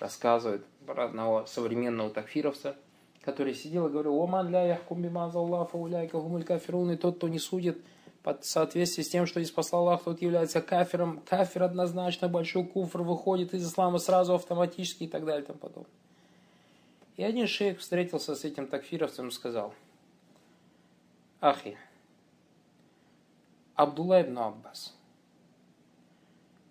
рассказывает 0.00 0.64
одного 0.86 1.46
современного 1.46 2.10
такфировца– 2.10 2.76
который 3.22 3.54
сидел 3.54 3.86
и 3.86 3.90
говорил, 3.90 4.20
«Оман 4.20 4.50
ля 4.50 4.66
яхкум 4.66 5.00
бимаз 5.00 5.34
Аллах, 5.34 5.70
фауляйка 5.70 6.18
гумуль 6.18 6.44
кафирун», 6.44 6.90
и 6.90 6.96
тот, 6.96 7.16
кто 7.16 7.28
не 7.28 7.38
судит 7.38 7.78
под 8.22 8.44
соответствии 8.44 9.02
с 9.02 9.08
тем, 9.08 9.26
что 9.26 9.40
здесь 9.40 9.52
послал 9.52 9.88
Аллах, 9.88 10.04
тот 10.04 10.20
является 10.20 10.60
кафиром. 10.60 11.22
Кафир 11.28 11.62
однозначно, 11.62 12.28
большой 12.28 12.64
куфр, 12.64 13.02
выходит 13.02 13.54
из 13.54 13.66
ислама 13.66 13.98
сразу 13.98 14.34
автоматически 14.34 15.04
и 15.04 15.08
так 15.08 15.24
далее 15.24 15.42
и 15.42 15.46
тому 15.46 15.58
подобное. 15.58 15.90
И 17.16 17.22
один 17.22 17.46
шейх 17.46 17.78
встретился 17.78 18.34
с 18.34 18.44
этим 18.44 18.66
такфировцем 18.66 19.28
и 19.28 19.30
сказал, 19.30 19.74
Ахи, 21.40 21.76
Абдулла 23.74 24.22
ибн 24.22 24.38
Аббас, 24.38 24.94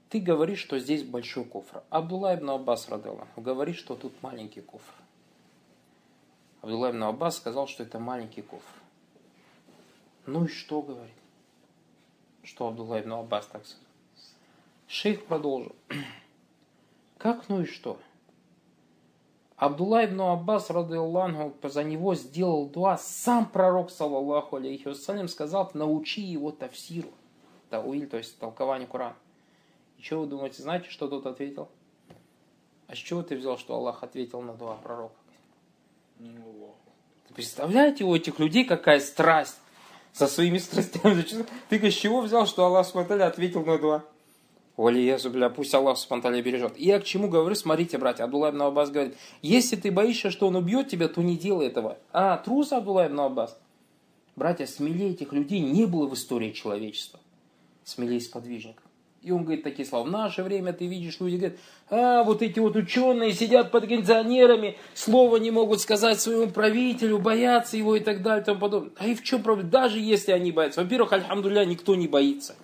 ты 0.09 0.19
говоришь, 0.19 0.59
что 0.59 0.79
здесь 0.79 1.03
большой 1.03 1.45
куфр. 1.45 1.83
Абдулла 1.89 2.35
ибн 2.35 2.51
Аббас, 2.51 2.89
радаллаху, 2.89 3.39
говорит, 3.39 3.75
что 3.77 3.95
тут 3.95 4.13
маленький 4.21 4.61
куфр. 4.61 4.93
Абдулла 6.61 6.91
ибн 6.91 7.03
Аббас 7.03 7.37
сказал, 7.37 7.67
что 7.67 7.83
это 7.83 7.99
маленький 7.99 8.41
кофр. 8.41 8.63
Ну 10.27 10.45
и 10.45 10.47
что 10.47 10.81
говорит? 10.81 11.13
Что 12.43 12.67
Абдулла 12.67 13.01
ибн 13.01 13.13
Аббас 13.13 13.47
так 13.47 13.65
сказал? 13.65 13.87
Шейх 14.87 15.25
продолжил. 15.25 15.75
Как 17.17 17.49
ну 17.49 17.61
и 17.61 17.65
что? 17.65 17.97
Абдулла 19.55 20.05
ибн 20.05 20.21
Аббас, 20.21 20.69
рады 20.69 20.97
Аллаху, 20.97 21.53
за 21.63 21.83
него 21.83 22.13
сделал 22.15 22.67
дуа. 22.67 22.97
Сам 22.97 23.47
пророк, 23.47 23.89
саллаллаху 23.91 24.57
алейхи 24.57 24.87
вассалям, 24.87 25.27
сказал, 25.27 25.69
научи 25.73 26.21
его 26.21 26.51
тавсиру. 26.51 27.09
Тауиль, 27.69 28.07
то 28.07 28.17
есть 28.17 28.37
толкование 28.37 28.87
Корана. 28.87 29.15
И 29.97 30.01
что 30.01 30.21
вы 30.21 30.27
думаете, 30.27 30.61
знаете, 30.61 30.89
что 30.89 31.07
тот 31.07 31.25
ответил? 31.25 31.69
А 32.87 32.95
с 32.95 32.97
чего 32.97 33.23
ты 33.23 33.35
взял, 33.35 33.57
что 33.57 33.75
Аллах 33.75 34.03
ответил 34.03 34.41
на 34.41 34.53
дуа 34.53 34.75
пророка? 34.75 35.15
Представляете, 37.33 38.03
у 38.03 38.15
этих 38.15 38.39
людей 38.39 38.65
какая 38.65 38.99
страсть 38.99 39.57
со 40.13 40.27
своими 40.27 40.57
страстями. 40.57 41.25
Ты 41.69 41.91
с 41.91 41.93
чего 41.93 42.21
взял, 42.21 42.45
что 42.45 42.65
Аллах 42.65 42.85
Субтитры 42.85 43.21
ответил 43.21 43.63
на 43.63 43.77
два? 43.77 44.03
Оли 44.77 45.17
бля, 45.29 45.49
пусть 45.49 45.73
Аллах 45.73 45.97
Субтитры 45.97 46.41
бережет. 46.41 46.73
И 46.77 46.85
я 46.85 46.99
к 46.99 47.03
чему 47.03 47.29
говорю, 47.29 47.55
смотрите, 47.55 47.97
братья, 47.97 48.25
Абдулла 48.25 48.49
ибн 48.49 48.63
Аббас 48.63 48.91
говорит, 48.91 49.17
если 49.41 49.75
ты 49.75 49.91
боишься, 49.91 50.29
что 50.29 50.47
он 50.47 50.55
убьет 50.55 50.89
тебя, 50.89 51.07
то 51.07 51.21
не 51.21 51.37
делай 51.37 51.67
этого. 51.67 51.97
А, 52.11 52.37
трус 52.37 52.71
Абдулла 52.73 53.07
ибн 53.07 53.21
Аббас. 53.21 53.57
Братья, 54.35 54.65
смелее 54.65 55.11
этих 55.11 55.33
людей 55.33 55.59
не 55.59 55.85
было 55.85 56.07
в 56.07 56.13
истории 56.13 56.51
человечества. 56.51 57.19
Смелее 57.83 58.21
сподвижников. 58.21 58.90
И 59.21 59.31
он 59.31 59.43
говорит 59.43 59.63
такие 59.63 59.87
слова. 59.87 60.03
В 60.03 60.09
наше 60.09 60.41
время 60.41 60.73
ты 60.73 60.87
видишь, 60.87 61.19
люди 61.19 61.35
говорят, 61.35 61.59
а, 61.89 62.23
вот 62.23 62.41
эти 62.41 62.57
вот 62.59 62.75
ученые 62.75 63.33
сидят 63.33 63.69
под 63.69 63.87
кондиционерами, 63.87 64.77
слова 64.95 65.37
не 65.37 65.51
могут 65.51 65.79
сказать 65.79 66.19
своему 66.19 66.51
правителю, 66.51 67.19
боятся 67.19 67.77
его 67.77 67.95
и 67.95 67.99
так 67.99 68.23
далее 68.23 68.41
и 68.41 68.45
тому 68.45 68.59
подобное. 68.59 68.91
А 68.97 69.07
и 69.07 69.13
в 69.13 69.23
чем 69.23 69.43
проблема? 69.43 69.69
Даже 69.69 69.99
если 69.99 70.31
они 70.31 70.51
боятся. 70.51 70.81
Во-первых, 70.81 71.13
альхамдуля, 71.13 71.65
никто 71.65 71.93
не 71.93 72.07
боится, 72.07 72.55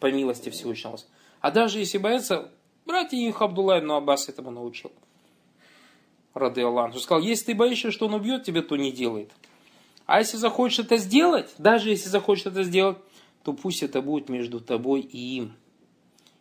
по 0.00 0.10
милости 0.10 0.50
Всевышнего. 0.50 0.98
А 1.40 1.52
даже 1.52 1.78
если 1.78 1.98
боятся, 1.98 2.50
братья 2.86 3.16
их 3.16 3.40
Абдулла 3.40 3.78
ибн 3.78 3.92
Аббас 3.92 4.28
этому 4.28 4.50
научил. 4.50 4.90
Рады 6.34 6.62
Аллах. 6.62 6.92
Он 6.92 7.00
сказал, 7.00 7.22
если 7.22 7.46
ты 7.46 7.54
боишься, 7.54 7.92
что 7.92 8.06
он 8.06 8.14
убьет 8.14 8.44
тебя, 8.44 8.62
то 8.62 8.76
не 8.76 8.90
делает. 8.90 9.30
А 10.06 10.18
если 10.18 10.38
захочешь 10.38 10.80
это 10.80 10.96
сделать, 10.96 11.50
даже 11.58 11.90
если 11.90 12.08
захочешь 12.08 12.46
это 12.46 12.64
сделать, 12.64 12.98
то 13.44 13.52
пусть 13.52 13.82
это 13.82 14.02
будет 14.02 14.28
между 14.28 14.60
тобой 14.60 15.00
и 15.00 15.36
им. 15.36 15.56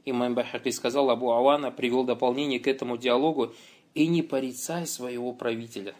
Имам 0.05 0.35
Бахаки 0.35 0.71
сказал, 0.71 1.09
Абу 1.09 1.31
Авана 1.31 1.71
привел 1.71 2.03
дополнение 2.03 2.59
к 2.59 2.67
этому 2.67 2.97
диалогу, 2.97 3.53
и 3.93 4.07
не 4.07 4.21
порицай 4.21 4.85
своего 4.87 5.33
правителя. 5.33 5.95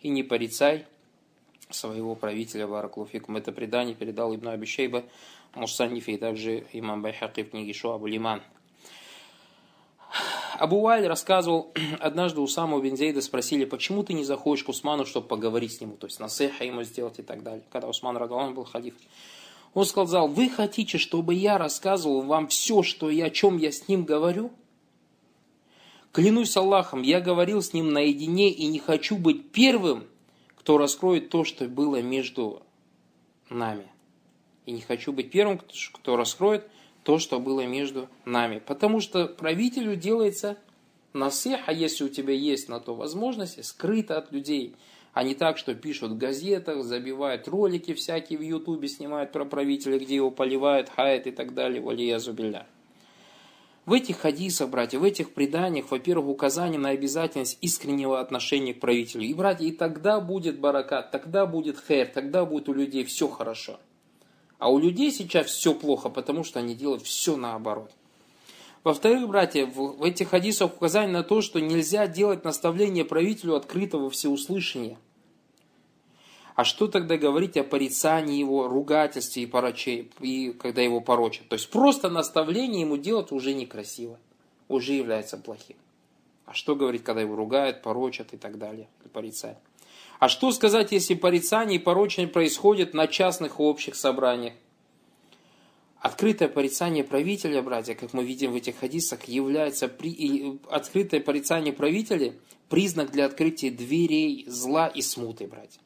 И 0.00 0.08
не 0.08 0.22
порицай 0.22 0.86
своего 1.70 2.14
правителя 2.14 2.66
Бараклуфикум. 2.66 3.36
Это 3.36 3.52
предание 3.52 3.94
передал 3.94 4.34
Ибн 4.34 4.48
Абишейба 4.48 5.04
Мусанифе 5.54 6.12
и 6.12 6.16
также 6.16 6.66
имам 6.72 7.02
Байхаки 7.02 7.42
в 7.42 7.50
книге 7.50 7.72
Шуабу 7.72 8.06
Лиман. 8.06 8.42
Абу 10.58 10.80
Вайль 10.80 11.06
рассказывал, 11.06 11.72
однажды 12.00 12.40
у 12.40 12.46
самого 12.46 12.80
Бензейда 12.80 13.20
спросили, 13.20 13.64
почему 13.64 14.02
ты 14.02 14.12
не 14.12 14.24
заходишь 14.24 14.64
к 14.64 14.68
Усману, 14.68 15.04
чтобы 15.04 15.28
поговорить 15.28 15.74
с 15.74 15.80
ним, 15.80 15.96
то 15.96 16.06
есть 16.06 16.18
насеха 16.18 16.64
ему 16.64 16.82
сделать 16.82 17.18
и 17.18 17.22
так 17.22 17.42
далее, 17.42 17.62
когда 17.70 17.88
Усман 17.88 18.16
Радалан 18.16 18.54
был 18.54 18.64
халиф. 18.64 18.94
Он 19.74 19.84
сказал, 19.84 20.28
вы 20.28 20.48
хотите, 20.48 20.98
чтобы 20.98 21.34
я 21.34 21.58
рассказывал 21.58 22.22
вам 22.22 22.48
все, 22.48 22.82
что 22.82 23.10
я, 23.10 23.26
о 23.26 23.30
чем 23.30 23.58
я 23.58 23.70
с 23.70 23.88
ним 23.88 24.04
говорю? 24.04 24.50
Клянусь 26.12 26.56
Аллахом, 26.56 27.02
я 27.02 27.20
говорил 27.20 27.62
с 27.62 27.72
ним 27.72 27.92
наедине 27.92 28.50
и 28.50 28.66
не 28.66 28.78
хочу 28.78 29.16
быть 29.16 29.50
первым, 29.50 30.06
кто 30.56 30.78
раскроет 30.78 31.28
то, 31.28 31.44
что 31.44 31.66
было 31.66 32.02
между 32.02 32.62
нами. 33.50 33.86
И 34.66 34.72
не 34.72 34.80
хочу 34.80 35.12
быть 35.12 35.30
первым, 35.30 35.60
кто 35.92 36.16
раскроет 36.16 36.68
то, 37.04 37.18
что 37.18 37.40
было 37.40 37.66
между 37.66 38.08
нами. 38.24 38.58
Потому 38.58 39.00
что 39.00 39.26
правителю 39.26 39.96
делается 39.96 40.58
Насеха, 41.12 41.72
если 41.72 42.04
у 42.04 42.08
тебя 42.08 42.34
есть 42.34 42.68
на 42.68 42.80
то 42.80 42.94
возможности, 42.94 43.60
скрыто 43.60 44.18
от 44.18 44.30
людей. 44.32 44.74
А 45.12 45.22
не 45.22 45.34
так, 45.34 45.58
что 45.58 45.74
пишут 45.74 46.12
в 46.12 46.18
газетах, 46.18 46.84
забивают 46.84 47.48
ролики 47.48 47.94
всякие 47.94 48.38
в 48.38 48.42
ютубе, 48.42 48.88
снимают 48.88 49.32
про 49.32 49.44
правителя, 49.44 49.98
где 49.98 50.16
его 50.16 50.30
поливают, 50.30 50.88
хает 50.88 51.26
и 51.26 51.30
так 51.30 51.54
далее, 51.54 51.80
валия 51.80 52.18
зубиля. 52.18 52.66
В 53.88 53.94
этих 53.94 54.18
хадисах, 54.18 54.68
братья, 54.68 54.98
в 54.98 55.04
этих 55.04 55.32
преданиях, 55.32 55.90
во-первых, 55.90 56.28
указание 56.28 56.78
на 56.78 56.90
обязательность 56.90 57.56
искреннего 57.62 58.20
отношения 58.20 58.74
к 58.74 58.80
правителю. 58.80 59.22
И, 59.22 59.32
братья, 59.32 59.64
и 59.64 59.72
тогда 59.72 60.20
будет 60.20 60.60
баракат, 60.60 61.10
тогда 61.10 61.46
будет 61.46 61.78
хэр, 61.78 62.06
тогда 62.08 62.44
будет 62.44 62.68
у 62.68 62.74
людей 62.74 63.04
все 63.04 63.28
хорошо. 63.28 63.80
А 64.58 64.70
у 64.70 64.78
людей 64.78 65.10
сейчас 65.10 65.46
все 65.46 65.72
плохо, 65.72 66.10
потому 66.10 66.44
что 66.44 66.58
они 66.58 66.74
делают 66.74 67.02
все 67.02 67.36
наоборот. 67.36 67.90
Во-вторых, 68.88 69.28
братья, 69.28 69.66
в 69.66 70.02
этих 70.02 70.30
хадисах 70.30 70.74
указание 70.74 71.12
на 71.12 71.22
то, 71.22 71.42
что 71.42 71.60
нельзя 71.60 72.06
делать 72.06 72.42
наставление 72.42 73.04
правителю 73.04 73.54
открытого 73.54 74.08
всеуслышания. 74.08 74.96
А 76.54 76.64
что 76.64 76.88
тогда 76.88 77.18
говорить 77.18 77.58
о 77.58 77.64
порицании 77.64 78.38
его, 78.38 78.66
ругательстве 78.66 79.42
и, 79.42 79.46
пороче, 79.46 80.06
и 80.20 80.52
когда 80.58 80.80
его 80.80 81.02
порочат? 81.02 81.50
То 81.50 81.56
есть 81.56 81.68
просто 81.68 82.08
наставление 82.08 82.80
ему 82.80 82.96
делать 82.96 83.30
уже 83.30 83.52
некрасиво, 83.52 84.18
уже 84.68 84.94
является 84.94 85.36
плохим. 85.36 85.76
А 86.46 86.54
что 86.54 86.74
говорить, 86.74 87.04
когда 87.04 87.20
его 87.20 87.36
ругают, 87.36 87.82
порочат 87.82 88.32
и 88.32 88.38
так 88.38 88.56
далее, 88.56 88.88
или 89.02 89.10
порицают? 89.10 89.58
А 90.18 90.30
что 90.30 90.50
сказать, 90.50 90.92
если 90.92 91.12
порицание 91.12 91.78
и 91.78 91.82
порочение 91.82 92.30
происходит 92.30 92.94
на 92.94 93.06
частных 93.06 93.60
и 93.60 93.62
общих 93.62 93.94
собраниях? 93.94 94.54
Открытое 96.00 96.48
порицание 96.48 97.02
правителя, 97.02 97.60
братья, 97.60 97.94
как 97.94 98.12
мы 98.12 98.24
видим 98.24 98.52
в 98.52 98.56
этих 98.56 98.78
хадисах, 98.78 99.24
является 99.24 99.88
при... 99.88 100.60
открытое 100.70 101.20
порицание 101.20 101.72
правителя 101.72 102.34
признак 102.68 103.10
для 103.10 103.26
открытия 103.26 103.70
дверей 103.70 104.44
зла 104.46 104.86
и 104.86 105.02
смуты, 105.02 105.46
братья. 105.46 105.80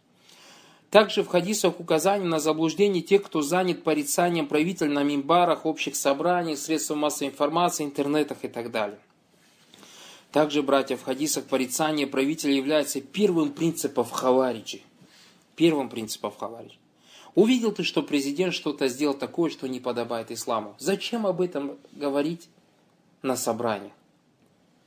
Также 0.90 1.22
в 1.22 1.28
хадисах 1.28 1.80
указание 1.80 2.28
на 2.28 2.38
заблуждение 2.38 3.02
тех, 3.02 3.22
кто 3.22 3.40
занят 3.40 3.82
порицанием 3.82 4.46
правителя 4.46 4.90
на 4.90 5.02
мимбарах, 5.02 5.64
общих 5.64 5.96
собраниях, 5.96 6.58
средствах 6.58 6.98
массовой 6.98 7.30
информации, 7.30 7.84
интернетах 7.84 8.38
и 8.42 8.48
так 8.48 8.70
далее. 8.70 8.98
Также, 10.30 10.62
братья, 10.62 10.98
в 10.98 11.02
хадисах 11.02 11.44
порицание 11.44 12.06
правителя 12.06 12.52
является 12.52 13.00
первым 13.00 13.52
принципом 13.52 14.04
хавариджи. 14.04 14.80
Первым 15.56 15.88
принципом 15.88 16.32
хавариджи. 16.38 16.81
Увидел 17.34 17.72
ты, 17.72 17.82
что 17.82 18.02
президент 18.02 18.52
что-то 18.52 18.88
сделал 18.88 19.14
такое, 19.14 19.50
что 19.50 19.66
не 19.66 19.80
подобает 19.80 20.30
исламу. 20.30 20.74
Зачем 20.78 21.26
об 21.26 21.40
этом 21.40 21.78
говорить 21.92 22.48
на 23.22 23.36
собраниях? 23.36 23.92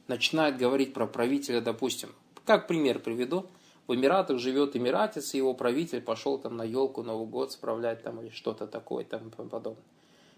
Начинает 0.08 0.58
говорить 0.58 0.94
про 0.94 1.08
правителя, 1.08 1.60
допустим. 1.60 2.10
Как 2.46 2.68
пример 2.68 3.00
приведу. 3.00 3.48
В 3.88 3.96
Эмиратах 3.96 4.40
живет 4.40 4.76
эмиратец, 4.76 5.34
и 5.34 5.38
его 5.38 5.54
правитель 5.54 6.02
пошел 6.02 6.38
там 6.38 6.58
на 6.58 6.64
елку 6.64 7.04
Новый 7.04 7.28
год 7.28 7.52
справлять 7.52 8.04
там 8.04 8.22
или 8.22 8.30
что-то 8.30 8.68
такое 8.68 9.06
там 9.06 9.32
подобное. 9.32 9.84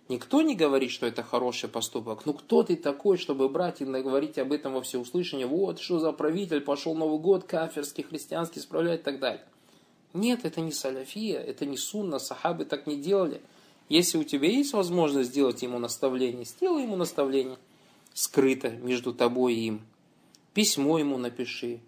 Никто 0.09 0.41
не 0.41 0.55
говорит, 0.55 0.91
что 0.91 1.05
это 1.05 1.21
хороший 1.21 1.67
поступок. 1.67 2.25
Ну 2.25 2.33
кто 2.33 2.63
ты 2.63 2.77
такой, 2.77 3.17
чтобы 3.17 3.49
брать 3.49 3.81
и 3.81 3.85
говорить 3.85 4.37
об 4.37 4.53
этом 4.53 4.73
во 4.73 4.81
всеуслышание? 4.81 5.47
Вот 5.47 5.79
что 5.79 5.99
за 5.99 6.13
правитель 6.13 6.61
пошел 6.61 6.95
Новый 6.95 7.19
год 7.19 7.43
кафирский, 7.43 8.03
христианский 8.05 8.61
справлять 8.61 9.01
и 9.01 9.03
так 9.03 9.19
далее. 9.19 9.43
Нет, 10.17 10.45
это 10.45 10.61
не 10.61 10.71
саляфия, 10.71 11.39
это 11.39 11.65
не 11.65 11.77
сунна, 11.77 12.17
сахабы 12.17 12.65
так 12.65 12.87
не 12.87 12.97
делали. 12.97 13.39
Если 13.87 14.17
у 14.17 14.23
тебя 14.23 14.49
есть 14.49 14.73
возможность 14.73 15.29
сделать 15.29 15.61
ему 15.61 15.77
наставление, 15.77 16.43
сделай 16.43 16.83
ему 16.83 16.95
наставление 16.95 17.57
скрыто 18.13 18.71
между 18.71 19.13
тобой 19.13 19.53
и 19.53 19.67
им. 19.67 19.81
Письмо 20.53 20.97
ему 20.97 21.17
напиши. 21.17 21.79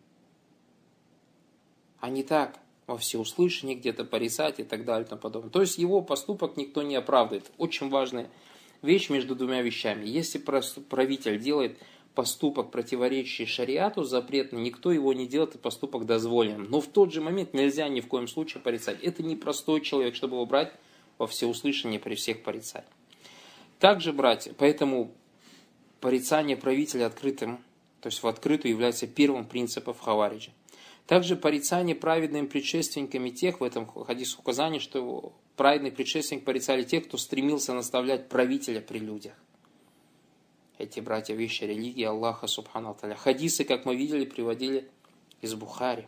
А 1.99 2.09
не 2.09 2.23
так, 2.23 2.59
во 2.85 2.97
всеуслышание 2.97 3.75
где-то 3.75 4.05
порицать 4.05 4.59
и 4.59 4.63
так 4.63 4.85
далее 4.85 5.05
и 5.05 5.09
тому 5.09 5.21
подобное. 5.21 5.49
То 5.49 5.61
есть 5.61 5.79
его 5.79 6.01
поступок 6.01 6.55
никто 6.55 6.83
не 6.83 6.95
оправдывает. 6.95 7.51
Очень 7.57 7.89
важная 7.89 8.29
вещь 8.83 9.09
между 9.09 9.35
двумя 9.35 9.63
вещами. 9.63 10.05
Если 10.07 10.37
правитель 10.37 11.39
делает 11.39 11.79
поступок, 12.19 12.69
противоречащий 12.69 13.45
шариату, 13.45 14.03
запретный, 14.03 14.59
никто 14.59 14.91
его 14.91 15.13
не 15.13 15.25
делает, 15.25 15.51
это 15.51 15.59
поступок 15.59 16.05
дозволенным. 16.05 16.69
Но 16.69 16.81
в 16.81 16.87
тот 16.87 17.13
же 17.13 17.21
момент 17.21 17.53
нельзя 17.53 17.87
ни 17.87 18.01
в 18.01 18.09
коем 18.09 18.27
случае 18.27 18.61
порицать. 18.61 19.01
Это 19.01 19.23
не 19.23 19.37
простой 19.37 19.79
человек, 19.79 20.15
чтобы 20.15 20.35
его 20.35 20.45
брать 20.45 20.73
во 21.17 21.27
всеуслышание 21.27 21.97
при 21.97 22.15
всех 22.15 22.43
порицать. 22.43 22.83
Также, 23.79 24.11
братья, 24.11 24.53
поэтому 24.57 25.13
порицание 26.01 26.57
правителя 26.57 27.05
открытым, 27.05 27.59
то 28.01 28.07
есть 28.07 28.21
в 28.21 28.27
открытую 28.27 28.73
является 28.73 29.07
первым 29.07 29.45
принципом 29.45 29.93
в 29.93 30.01
Хавариджи. 30.01 30.51
Также 31.07 31.37
порицание 31.37 31.95
праведными 31.95 32.47
предшественниками 32.47 33.29
тех, 33.29 33.61
в 33.61 33.63
этом 33.63 33.87
хадис 33.87 34.37
указание, 34.37 34.81
что 34.81 35.31
праведный 35.55 35.93
предшественник 35.93 36.43
порицали 36.43 36.83
тех, 36.83 37.07
кто 37.07 37.17
стремился 37.17 37.73
наставлять 37.73 38.27
правителя 38.27 38.81
при 38.81 38.99
людях 38.99 39.35
эти 40.79 41.01
братья 41.01 41.35
вещи 41.35 41.65
религии 41.65 42.05
Аллаха 42.05 42.47
Субхану 42.47 42.95
Таля. 42.99 43.13
Хадисы, 43.13 43.65
как 43.65 43.85
мы 43.85 43.95
видели, 43.95 44.25
приводили 44.25 44.89
из 45.41 45.53
Бухари. 45.53 46.07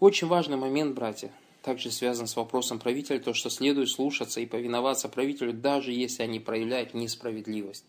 Очень 0.00 0.28
важный 0.28 0.56
момент, 0.56 0.94
братья, 0.94 1.30
также 1.62 1.90
связан 1.90 2.26
с 2.26 2.36
вопросом 2.36 2.78
правителя, 2.78 3.20
то, 3.20 3.34
что 3.34 3.50
следует 3.50 3.90
слушаться 3.90 4.40
и 4.40 4.46
повиноваться 4.46 5.08
правителю, 5.08 5.52
даже 5.52 5.92
если 5.92 6.22
они 6.22 6.40
проявляют 6.40 6.94
несправедливость. 6.94 7.84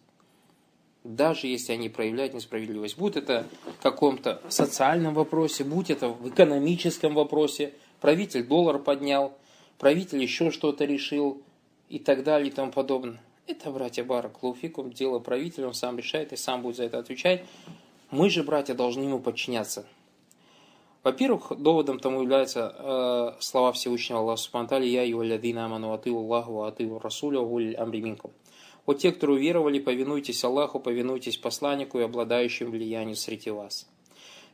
Даже 1.06 1.48
если 1.48 1.72
они 1.72 1.88
проявляют 1.88 2.34
несправедливость. 2.34 2.98
Будь 2.98 3.16
это 3.16 3.48
в 3.80 3.82
каком-то 3.82 4.42
социальном 4.50 5.14
вопросе, 5.14 5.64
будь 5.64 5.90
это 5.90 6.10
в 6.10 6.28
экономическом 6.28 7.14
вопросе, 7.14 7.74
правитель 8.02 8.44
доллар 8.44 8.80
поднял, 8.80 9.38
правитель 9.78 10.22
еще 10.22 10.52
что-то 10.52 10.84
решил 10.84 11.42
и 11.88 11.98
так 12.00 12.26
далее 12.26 12.50
и 12.50 12.54
тому 12.54 12.74
подобное. 12.74 13.22
Это, 13.50 13.72
братья 13.72 14.04
Барак 14.04 14.44
Луфикум, 14.44 14.94
дело 14.94 15.18
правителя, 15.18 15.66
он 15.66 15.74
сам 15.74 15.98
решает 15.98 16.32
и 16.34 16.36
сам 16.36 16.62
будет 16.62 16.76
за 16.76 16.84
это 16.84 17.00
отвечать. 17.00 17.44
Мы 18.12 18.30
же, 18.30 18.44
братья, 18.44 18.76
должны 18.76 19.06
ему 19.06 19.20
подчиняться. 19.20 19.88
Во-первых, 21.04 21.54
доводом 21.58 22.00
тому 22.00 22.22
являются 22.22 22.76
э, 22.78 23.42
слова 23.42 23.72
Всевышнего 23.72 24.20
Аллаха 24.20 24.40
Субтитры 24.40 24.86
«Я 24.86 25.04
и 25.04 25.14
валядина 25.14 25.66
аману 25.66 25.94
атыу 25.94 26.20
Аллаху, 26.20 26.62
атыу 26.62 27.00
Расуля, 27.00 27.40
гуль 27.40 27.76
амриминкум». 27.76 28.30
Вот 28.86 29.00
те, 29.00 29.12
кто 29.12 29.26
уверовали, 29.26 29.80
повинуйтесь 29.80 30.44
Аллаху, 30.44 30.80
повинуйтесь 30.80 31.38
посланнику 31.38 31.98
и 31.98 32.04
обладающим 32.04 32.70
влиянием 32.70 33.16
среди 33.16 33.50
вас. 33.50 33.90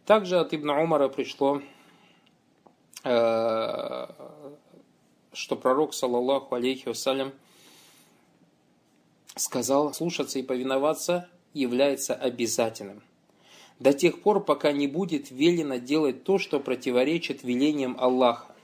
Также 0.05 0.39
от 0.39 0.53
Ибн 0.53 0.69
Умара 0.69 1.09
пришло, 1.09 1.61
э, 3.03 4.07
что 5.33 5.55
пророк, 5.57 5.93
саллаллаху 5.93 6.55
алейхи 6.55 6.87
вассалям, 6.87 7.33
сказал, 9.35 9.93
слушаться 9.93 10.39
и 10.39 10.43
повиноваться 10.43 11.29
является 11.53 12.13
обязательным. 12.13 13.01
До 13.79 13.93
тех 13.93 14.21
пор, 14.21 14.43
пока 14.43 14.71
не 14.71 14.87
будет 14.87 15.31
велено 15.31 15.77
делать 15.77 16.23
то, 16.23 16.39
что 16.39 16.59
противоречит 16.59 17.43
велениям 17.43 17.97
Аллаха. 17.99 18.55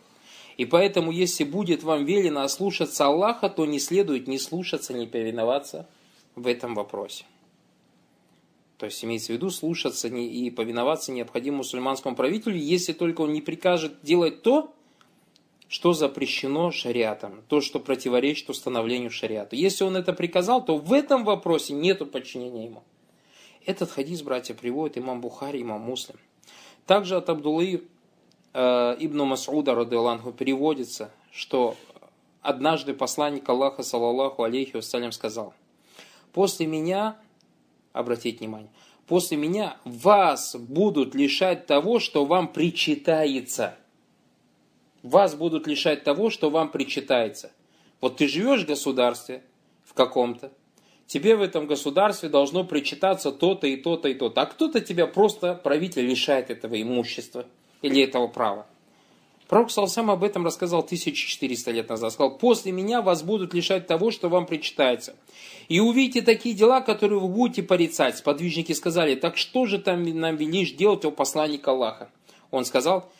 И 0.58 0.66
поэтому, 0.66 1.12
если 1.12 1.44
будет 1.44 1.84
вам 1.84 2.06
велено 2.06 2.42
ослушаться 2.42 3.06
Аллаха, 3.06 3.50
то 3.50 3.66
не 3.66 3.80
следует 3.80 4.28
ни 4.28 4.38
слушаться, 4.38 4.94
ни 4.94 5.06
повиноваться 5.06 5.88
в 6.36 6.48
этом 6.48 6.76
вопросе. 6.76 7.26
То 8.78 8.86
есть 8.86 9.04
имеется 9.04 9.34
в 9.34 9.36
виду 9.36 9.50
слушаться 9.50 10.08
и 10.08 10.50
повиноваться 10.50 11.12
необходимому 11.12 11.60
мусульманскому 11.60 12.16
правителю, 12.16 12.58
если 12.58 12.94
только 12.94 13.22
он 13.22 13.34
не 13.34 13.42
прикажет 13.42 14.02
делать 14.02 14.42
то, 14.42 14.74
что 15.72 15.94
запрещено 15.94 16.70
шариатом, 16.70 17.44
то, 17.48 17.62
что 17.62 17.80
противоречит 17.80 18.50
установлению 18.50 19.10
шариата. 19.10 19.56
Если 19.56 19.86
он 19.86 19.96
это 19.96 20.12
приказал, 20.12 20.66
то 20.66 20.76
в 20.76 20.92
этом 20.92 21.24
вопросе 21.24 21.72
нет 21.72 22.12
подчинения 22.12 22.66
ему. 22.66 22.84
Этот 23.66 23.90
хадис, 23.90 24.22
братья, 24.22 24.54
приводит 24.54 24.98
имам 24.98 25.22
Бухари, 25.22 25.62
имам 25.62 25.80
Муслим. 25.80 26.18
Также 26.86 27.16
от 27.16 27.30
Абдуллы 27.30 27.86
э, 28.54 28.96
ибн 29.00 29.20
Масуда, 29.22 29.74
радиаллаху, 29.74 30.34
переводится, 30.34 31.10
что 31.32 31.78
однажды 32.42 32.94
посланник 32.94 33.48
Аллаха, 33.48 33.82
саллаллаху 33.82 34.44
алейхи 34.44 34.76
вассалям, 34.76 35.14
сказал, 35.14 35.54
«После 36.34 36.68
меня, 36.68 37.16
обратите 37.94 38.40
внимание, 38.40 38.72
после 39.08 39.38
меня 39.38 39.78
вас 39.86 40.54
будут 40.54 41.16
лишать 41.16 41.66
того, 41.66 42.00
что 42.00 42.26
вам 42.26 42.50
причитается» 42.50 43.78
вас 45.04 45.36
будут 45.36 45.68
лишать 45.68 46.04
того, 46.04 46.30
что 46.30 46.50
вам 46.50 46.70
причитается. 46.70 47.52
Вот 48.00 48.18
ты 48.18 48.28
живешь 48.28 48.64
в 48.64 48.68
государстве, 48.68 49.44
в 49.86 49.94
каком-то, 49.94 50.52
тебе 51.08 51.36
в 51.36 51.42
этом 51.42 51.68
государстве 51.68 52.30
должно 52.30 52.64
причитаться 52.64 53.32
то-то 53.32 53.68
и 53.68 53.76
то-то 53.76 54.08
и 54.08 54.14
то-то. 54.14 54.42
А 54.42 54.46
кто-то 54.46 54.80
тебя 54.80 55.08
просто, 55.08 55.56
правитель, 55.56 56.08
лишает 56.08 56.50
этого 56.50 56.82
имущества 56.82 57.46
или 57.82 58.02
этого 58.02 58.28
права. 58.28 58.66
Пророк 59.52 59.70
Салсам 59.70 60.10
об 60.10 60.24
этом 60.24 60.46
рассказал 60.46 60.80
1400 60.80 61.72
лет 61.72 61.90
назад. 61.90 62.14
Сказал, 62.14 62.38
после 62.38 62.72
меня 62.72 63.02
вас 63.02 63.22
будут 63.22 63.54
лишать 63.54 63.86
того, 63.86 64.10
что 64.10 64.30
вам 64.30 64.46
причитается. 64.46 65.14
И 65.68 65.82
увидите 65.82 66.22
такие 66.22 66.56
дела, 66.56 66.80
которые 66.80 67.20
вы 67.20 67.28
будете 67.28 67.62
порицать. 67.62 68.18
Сподвижники 68.18 68.72
сказали, 68.72 69.16
так 69.16 69.36
что 69.36 69.66
же 69.66 69.78
там 69.78 70.06
нам 70.18 70.38
велишь 70.38 70.72
делать, 70.72 71.04
о 71.04 71.12
посланник 71.12 71.68
Аллаха? 71.68 72.10
Он 72.50 72.64
сказал, 72.64 73.12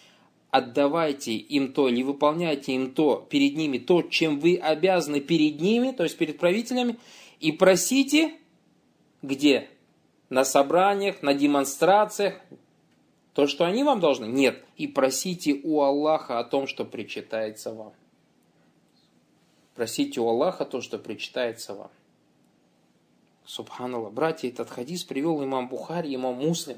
отдавайте 0.52 1.34
им 1.34 1.74
то 1.74 1.88
или 1.88 2.04
выполняйте 2.04 2.74
им 2.74 2.94
то, 2.94 3.26
перед 3.30 3.56
ними 3.56 3.78
то, 3.78 4.02
чем 4.02 4.40
вы 4.40 4.58
обязаны 4.58 5.22
перед 5.22 5.60
ними, 5.60 5.92
то 5.92 6.04
есть 6.04 6.18
перед 6.18 6.38
правителями, 6.38 6.98
и 7.40 7.52
просите, 7.52 8.36
где? 9.22 9.70
На 10.30 10.44
собраниях, 10.44 11.24
на 11.24 11.34
демонстрациях, 11.34 12.40
то, 13.34 13.48
что 13.48 13.66
они 13.66 13.84
вам 13.84 14.00
должны? 14.00 14.26
Нет. 14.26 14.64
И 14.76 14.88
просите 14.88 15.60
у 15.64 15.82
Аллаха 15.82 16.40
о 16.40 16.44
том, 16.44 16.68
что 16.68 16.86
причитается 16.86 17.74
вам. 17.74 17.94
Просите 19.74 20.20
у 20.20 20.28
Аллаха 20.28 20.66
то, 20.66 20.82
что 20.82 21.00
причитается 21.00 21.74
вам. 21.74 21.92
Субханаллах. 23.52 24.14
Братья, 24.14 24.48
этот 24.48 24.70
хадис 24.70 25.04
привел 25.04 25.44
имам 25.44 25.68
Бухари, 25.68 26.14
имам 26.16 26.36
Муслим. 26.36 26.78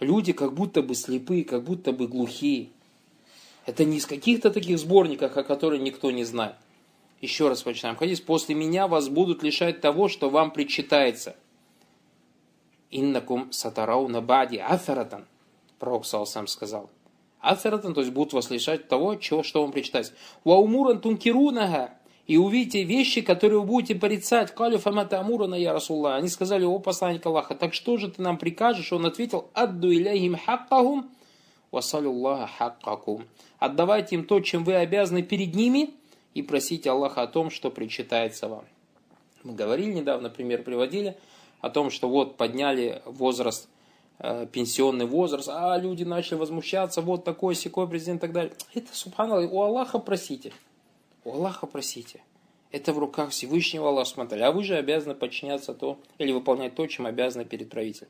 Люди 0.00 0.32
как 0.32 0.54
будто 0.54 0.82
бы 0.82 0.94
слепые, 0.94 1.44
как 1.44 1.62
будто 1.62 1.92
бы 1.92 2.08
глухие. 2.08 2.70
Это 3.66 3.84
не 3.84 3.98
из 3.98 4.06
каких-то 4.06 4.50
таких 4.50 4.78
сборников, 4.78 5.36
о 5.36 5.44
которых 5.44 5.80
никто 5.80 6.10
не 6.10 6.24
знает. 6.24 6.56
Еще 7.20 7.48
раз 7.48 7.62
почитаем 7.62 7.96
хадис. 7.96 8.20
После 8.20 8.54
меня 8.54 8.88
вас 8.88 9.08
будут 9.08 9.42
лишать 9.42 9.80
того, 9.80 10.08
что 10.08 10.30
вам 10.30 10.50
причитается– 10.50 11.36
иннакум 12.90 13.52
сатарау 13.52 14.08
на 14.08 14.20
бади 14.20 14.56
афаратан. 14.56 15.26
Пророк 15.78 16.04
сам 16.04 16.46
сказал. 16.46 16.90
Афаратан, 17.40 17.94
то 17.94 18.00
есть 18.00 18.12
будут 18.12 18.34
вас 18.34 18.50
лишать 18.50 18.88
того, 18.88 19.14
чего, 19.14 19.42
что 19.42 19.62
вам 19.62 19.72
причитать. 19.72 20.12
Ваумуран 20.44 21.00
тункирунага. 21.00 21.94
И 22.30 22.36
увидите 22.36 22.84
вещи, 22.84 23.22
которые 23.22 23.58
вы 23.58 23.66
будете 23.66 23.96
порицать. 23.96 24.54
Калю 24.54 24.78
фамата 24.78 25.18
амурана 25.18 25.56
я 25.56 25.72
Расулла. 25.72 26.14
Они 26.14 26.28
сказали, 26.28 26.64
о 26.64 26.78
посланник 26.78 27.26
Аллаха, 27.26 27.56
так 27.56 27.74
что 27.74 27.96
же 27.96 28.08
ты 28.08 28.22
нам 28.22 28.38
прикажешь? 28.38 28.92
Он 28.92 29.04
ответил, 29.04 29.48
адду 29.52 29.92
иляхим 29.92 30.36
хаккахум, 30.36 31.10
васалюллаха 31.72 32.46
хаккакум. 32.56 33.24
Отдавайте 33.58 34.14
им 34.14 34.24
то, 34.24 34.38
чем 34.38 34.62
вы 34.62 34.76
обязаны 34.76 35.22
перед 35.22 35.56
ними, 35.56 35.90
и 36.34 36.42
просите 36.42 36.90
Аллаха 36.90 37.22
о 37.22 37.26
том, 37.26 37.50
что 37.50 37.68
причитается 37.68 38.46
вам. 38.46 38.64
Мы 39.42 39.54
говорили 39.54 39.92
недавно, 39.92 40.30
пример 40.30 40.62
приводили– 40.62 41.16
о 41.60 41.70
том, 41.70 41.90
что 41.90 42.08
вот 42.08 42.36
подняли 42.36 43.02
возраст, 43.04 43.68
э, 44.18 44.46
пенсионный 44.50 45.06
возраст, 45.06 45.48
а 45.48 45.76
люди 45.76 46.04
начали 46.04 46.38
возмущаться, 46.38 47.00
вот 47.00 47.24
такой, 47.24 47.54
секой 47.54 47.88
президент 47.88 48.18
и 48.18 48.20
так 48.22 48.32
далее. 48.32 48.52
Это, 48.74 48.94
субханаллах, 48.94 49.52
у 49.52 49.62
Аллаха 49.62 49.98
просите. 49.98 50.52
Аллаха 51.32 51.66
просите. 51.66 52.22
Это 52.70 52.92
в 52.92 52.98
руках 52.98 53.30
Всевышнего 53.30 53.88
Аллаха 53.88 54.10
смотрели. 54.10 54.42
А 54.42 54.52
вы 54.52 54.62
же 54.62 54.76
обязаны 54.76 55.14
подчиняться 55.14 55.74
то, 55.74 55.98
или 56.18 56.32
выполнять 56.32 56.74
то, 56.74 56.86
чем 56.86 57.06
обязаны 57.06 57.44
перед 57.44 57.68
правителем. 57.68 58.08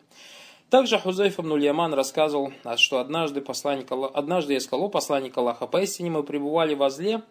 Также 0.69 0.99
Хузайф 0.99 1.39
Яман 1.39 1.95
рассказывал, 1.95 2.53
что 2.77 3.01
однажды, 3.01 3.41
посланник 3.41 3.91
Аллаха, 3.91 4.15
однажды 4.15 4.53
я 4.53 4.61
сказал, 4.61 4.89
посланник 4.89 5.37
Аллаха, 5.37 5.67
поистине 5.67 6.11
мы 6.11 6.23
пребывали 6.23 6.75
во 6.75 6.91
зле, 6.91 7.23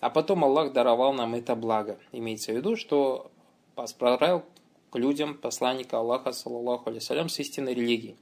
а 0.00 0.08
потом 0.08 0.44
Аллах 0.44 0.72
даровал 0.72 1.12
нам 1.12 1.34
это 1.34 1.54
благо. 1.54 1.98
Имеется 2.12 2.52
в 2.52 2.56
виду, 2.56 2.76
что 2.76 3.30
отправил 3.76 4.42
к 4.90 4.96
людям 4.96 5.34
посланника 5.34 5.98
Аллаха, 5.98 6.32
саллаллаху 6.32 6.88
алейсалям, 6.88 7.28
с 7.28 7.38
истинной 7.40 7.74
религией, 7.74 8.16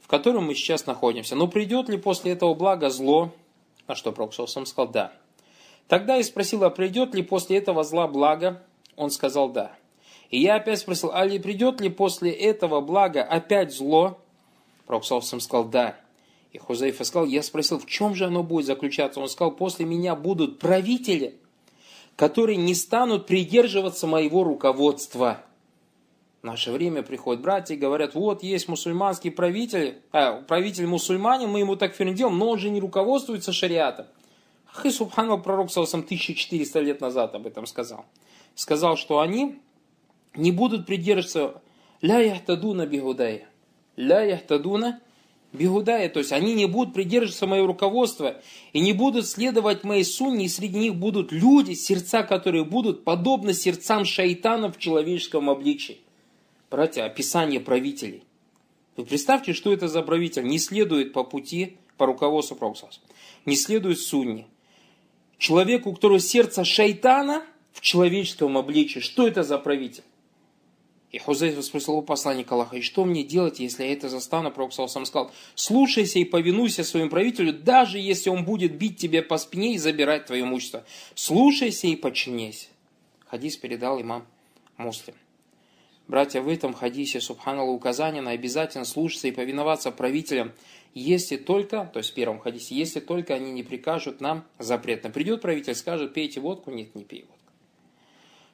в 0.00 0.06
котором 0.06 0.46
мы 0.46 0.54
сейчас 0.54 0.86
находимся. 0.86 1.34
Но 1.34 1.48
придет 1.48 1.88
ли 1.88 1.98
после 1.98 2.32
этого 2.32 2.54
блага 2.54 2.90
зло? 2.90 3.32
На 3.88 3.94
что 3.94 4.12
Пророк 4.12 4.32
сказал 4.32 4.88
«да». 4.88 5.12
Тогда 5.88 6.16
я 6.16 6.22
спросил, 6.22 6.62
а 6.64 6.70
придет 6.70 7.14
ли 7.14 7.22
после 7.22 7.56
этого 7.56 7.82
зла 7.82 8.06
благо? 8.06 8.62
Он 8.96 9.10
сказал 9.10 9.48
«да». 9.48 9.72
И 10.30 10.38
я 10.38 10.56
опять 10.56 10.80
спросил, 10.80 11.10
а 11.14 11.24
ли 11.24 11.38
придет 11.38 11.80
ли 11.80 11.88
после 11.88 12.30
этого 12.30 12.82
блага 12.82 13.22
опять 13.22 13.74
зло? 13.74 14.20
Пророк 14.86 15.06
сам 15.06 15.40
сказал 15.40 15.64
«да». 15.64 15.96
И 16.52 16.58
Хузайфа 16.58 17.04
сказал, 17.04 17.26
я 17.26 17.42
спросил, 17.42 17.78
в 17.78 17.86
чем 17.86 18.14
же 18.14 18.26
оно 18.26 18.42
будет 18.42 18.66
заключаться? 18.66 19.20
Он 19.20 19.28
сказал, 19.28 19.52
после 19.52 19.84
меня 19.84 20.14
будут 20.14 20.58
правители, 20.58 21.36
которые 22.16 22.56
не 22.56 22.74
станут 22.74 23.26
придерживаться 23.26 24.06
моего 24.06 24.44
руководства. 24.44 25.42
В 26.40 26.46
наше 26.46 26.72
время 26.72 27.02
приходят 27.02 27.42
братья 27.42 27.74
и 27.74 27.78
говорят, 27.78 28.14
вот 28.14 28.42
есть 28.42 28.68
мусульманский 28.68 29.30
правитель, 29.30 29.98
а, 30.12 30.40
правитель 30.40 30.86
мусульманин, 30.86 31.50
мы 31.50 31.60
ему 31.60 31.76
так 31.76 31.96
делаем, 31.96 32.38
но 32.38 32.50
он 32.50 32.58
же 32.58 32.70
не 32.70 32.80
руководствуется 32.80 33.52
шариатом. 33.52 34.06
Ах 34.74 34.86
и 34.86 34.90
Субхану 34.90 35.40
пророк 35.40 35.70
Саусам 35.70 36.00
1400 36.00 36.80
лет 36.80 37.00
назад 37.00 37.34
об 37.34 37.46
этом 37.46 37.66
сказал. 37.66 38.04
Сказал, 38.54 38.96
что 38.96 39.20
они 39.20 39.60
не 40.34 40.52
будут 40.52 40.86
придерживаться 40.86 41.62
ля 42.00 42.18
яхтадуна 42.18 42.86
бигудая. 42.86 43.48
Ля 43.96 44.22
яхтадуна 44.22 45.00
бигудая. 45.52 46.08
То 46.08 46.20
есть 46.20 46.32
они 46.32 46.54
не 46.54 46.66
будут 46.66 46.94
придерживаться 46.94 47.46
моего 47.46 47.66
руководства 47.66 48.40
и 48.72 48.80
не 48.80 48.92
будут 48.92 49.26
следовать 49.26 49.84
моей 49.84 50.04
сунне, 50.04 50.46
и 50.46 50.48
среди 50.48 50.78
них 50.78 50.94
будут 50.96 51.32
люди, 51.32 51.72
сердца 51.72 52.22
которые 52.22 52.64
будут 52.64 53.04
подобны 53.04 53.54
сердцам 53.54 54.04
шайтанов 54.04 54.76
в 54.76 54.80
человеческом 54.80 55.50
обличии 55.50 55.98
братья, 56.70 57.04
описание 57.04 57.60
правителей. 57.60 58.24
Вы 58.96 59.04
представьте, 59.04 59.52
что 59.52 59.72
это 59.72 59.88
за 59.88 60.02
правитель. 60.02 60.44
Не 60.44 60.58
следует 60.58 61.12
по 61.12 61.24
пути, 61.24 61.76
по 61.96 62.06
руководству 62.06 62.56
Проксас. 62.56 63.00
Не 63.46 63.56
следует 63.56 63.98
сунне. 63.98 64.46
Человеку, 65.38 65.90
у 65.90 65.94
которого 65.94 66.20
сердце 66.20 66.64
шайтана 66.64 67.44
в 67.72 67.80
человеческом 67.80 68.58
обличии. 68.58 68.98
Что 68.98 69.26
это 69.26 69.42
за 69.42 69.58
правитель? 69.58 70.02
И 71.10 71.18
Хузайф 71.18 71.64
спросил 71.64 71.94
у 71.94 72.02
посланника 72.02 72.54
Аллаха, 72.54 72.76
и 72.76 72.82
что 72.82 73.04
мне 73.06 73.22
делать, 73.22 73.60
если 73.60 73.84
я 73.84 73.92
это 73.94 74.10
застану? 74.10 74.50
Пророк 74.50 74.74
сам 74.74 75.06
сказал, 75.06 75.30
слушайся 75.54 76.18
и 76.18 76.24
повинуйся 76.24 76.84
своему 76.84 77.08
правителю, 77.08 77.54
даже 77.54 77.98
если 77.98 78.28
он 78.28 78.44
будет 78.44 78.76
бить 78.76 78.98
тебя 78.98 79.22
по 79.22 79.38
спине 79.38 79.74
и 79.74 79.78
забирать 79.78 80.26
твое 80.26 80.42
имущество. 80.42 80.84
Слушайся 81.14 81.86
и 81.86 81.96
подчиняйся. 81.96 82.66
Хадис 83.26 83.56
передал 83.56 84.00
имам 84.02 84.26
Муслим. 84.76 85.14
Братья, 86.08 86.40
в 86.40 86.48
этом 86.48 86.74
хадисе, 86.74 87.20
субханаллах, 87.20 87.76
указание 87.76 88.22
на 88.22 88.30
обязательно 88.30 88.84
слушаться 88.84 89.28
и 89.28 89.32
повиноваться 89.32 89.90
правителям, 89.90 90.52
если 90.98 91.36
только, 91.36 91.88
то 91.92 91.98
есть 91.98 92.10
в 92.10 92.14
первом 92.14 92.40
хадисе, 92.40 92.74
если 92.74 93.00
только 93.00 93.34
они 93.34 93.50
не 93.52 93.62
прикажут 93.62 94.20
нам 94.20 94.44
запретно. 94.58 95.10
Придет 95.10 95.42
правитель, 95.42 95.74
скажет, 95.74 96.14
пейте 96.14 96.40
водку, 96.40 96.70
нет, 96.70 96.94
не 96.94 97.04
пей 97.04 97.22
водку. 97.22 97.34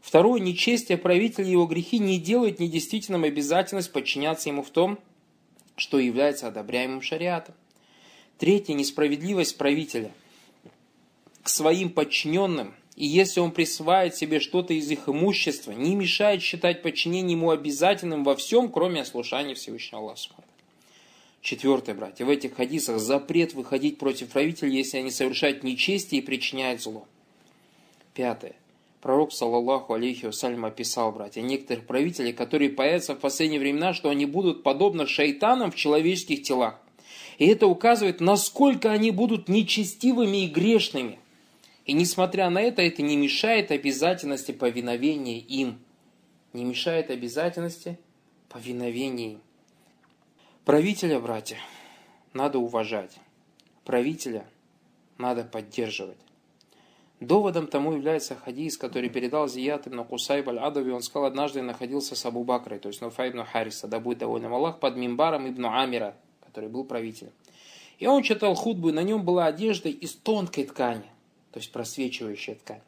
Второе, 0.01 0.41
нечестие 0.41 0.99
правителя 0.99 1.47
и 1.47 1.53
его 1.53 1.67
грехи 1.67 1.99
не 1.99 2.19
делают 2.19 2.61
недействительным 2.61 3.25
обязательность 3.25 3.93
подчиняться 3.93 4.49
ему 4.49 4.63
в 4.63 4.71
том, 4.71 4.99
что 5.77 5.99
является 5.99 6.49
одобряемым 6.49 7.01
шариатом. 7.01 7.55
Третье, 8.39 8.75
несправедливость 8.75 9.57
правителя 9.57 10.13
к 11.43 11.49
своим 11.49 11.91
подчиненным– 11.91 12.75
и 12.97 13.07
если 13.07 13.41
он 13.41 13.51
присваивает 13.51 14.15
себе 14.15 14.39
что-то 14.39 14.73
из 14.73 14.89
их 14.91 15.09
имущества, 15.09 15.73
не 15.73 15.97
мешает 15.97 16.43
считать 16.43 16.83
подчинение 16.83 17.37
ему 17.37 17.51
обязательным 17.51 18.23
во 18.23 18.37
всем, 18.37 18.71
кроме 18.71 19.03
ослушания 19.03 19.55
Всевышнего 19.55 20.03
Аллаха. 20.03 20.45
Четвертое, 21.45 21.95
братья, 21.95 22.25
в 22.25 22.31
этих 22.31 22.55
хадисах 22.55 22.99
запрет 22.99 23.53
выходить 23.53 23.99
против 23.99 24.31
правителей, 24.31 24.79
если 24.79 24.97
они 24.97 25.11
совершают 25.11 25.63
нечестие 25.63 26.23
и 26.23 26.25
причиняют 26.25 26.81
зло. 26.81 27.07
Пятое. 28.15 28.55
Пророк, 29.03 29.31
саллаллаху 29.31 29.93
алейхи 29.93 30.25
вассалям, 30.25 30.65
описал, 30.65 31.13
братья, 31.13 31.43
некоторых 31.43 31.85
правителей, 31.85 32.33
которые 32.33 32.71
появятся 32.71 33.15
в 33.15 33.19
последние 33.19 33.61
времена, 33.61 33.93
что 33.93 34.09
они 34.09 34.25
будут 34.25 34.63
подобны 34.63 35.07
шайтанам 35.07 35.71
в 35.71 35.75
человеческих 35.75 36.45
телах. 36.45 36.81
И 37.37 37.47
это 37.47 37.67
указывает, 37.67 38.21
насколько 38.21 38.91
они 38.91 39.11
будут 39.11 39.47
нечестивыми 39.47 40.47
и 40.47 40.49
грешными. 40.49 41.19
И 41.85 41.93
несмотря 41.93 42.49
на 42.49 42.63
это, 42.63 42.81
это 42.81 43.03
не 43.03 43.19
мешает 43.19 43.71
обязательности 43.71 44.53
повиновения 44.53 45.41
им. 45.41 45.79
Не 46.55 46.65
мешает 46.65 47.11
обязательности 47.11 47.99
повиновения 48.49 49.33
им. 49.33 49.41
Правителя, 50.65 51.21
братья, 51.21 51.59
надо 52.33 52.59
уважать. 52.59 53.19
Правителя 53.85 54.45
надо 55.19 55.45
поддерживать. 55.45 56.17
Доводом 57.21 57.67
тому 57.67 57.93
является 57.93 58.35
хадис, 58.35 58.77
который 58.77 59.09
передал 59.09 59.49
Зият 59.49 59.87
ибн 59.87 60.05
Кусайб 60.05 60.49
аль-Адави. 60.49 60.91
Он 60.91 61.03
сказал, 61.03 61.27
однажды 61.27 61.63
находился 61.63 62.17
с 62.17 62.27
Абу 62.27 62.45
Бакрой, 62.45 62.79
то 62.79 62.89
есть 62.89 63.01
Нуфа 63.01 63.29
ибн 63.29 63.45
Хариса, 63.45 63.87
да 63.87 64.01
будет 64.01 64.19
доволен 64.19 64.53
Аллах, 64.53 64.81
под 64.81 64.97
Мимбаром 64.97 65.49
ибн 65.49 65.67
Амира, 65.67 66.15
который 66.45 66.69
был 66.69 66.85
правителем. 66.85 67.33
И 67.99 68.07
он 68.07 68.23
читал 68.23 68.55
худбу, 68.55 68.89
и 68.89 68.93
на 68.93 69.03
нем 69.03 69.25
была 69.25 69.47
одежда 69.47 69.89
из 69.89 70.15
тонкой 70.15 70.65
ткани 70.65 71.11
то 71.55 71.61
есть 71.61 71.71
просвечивающая 71.71 72.57
ткань. 72.57 72.81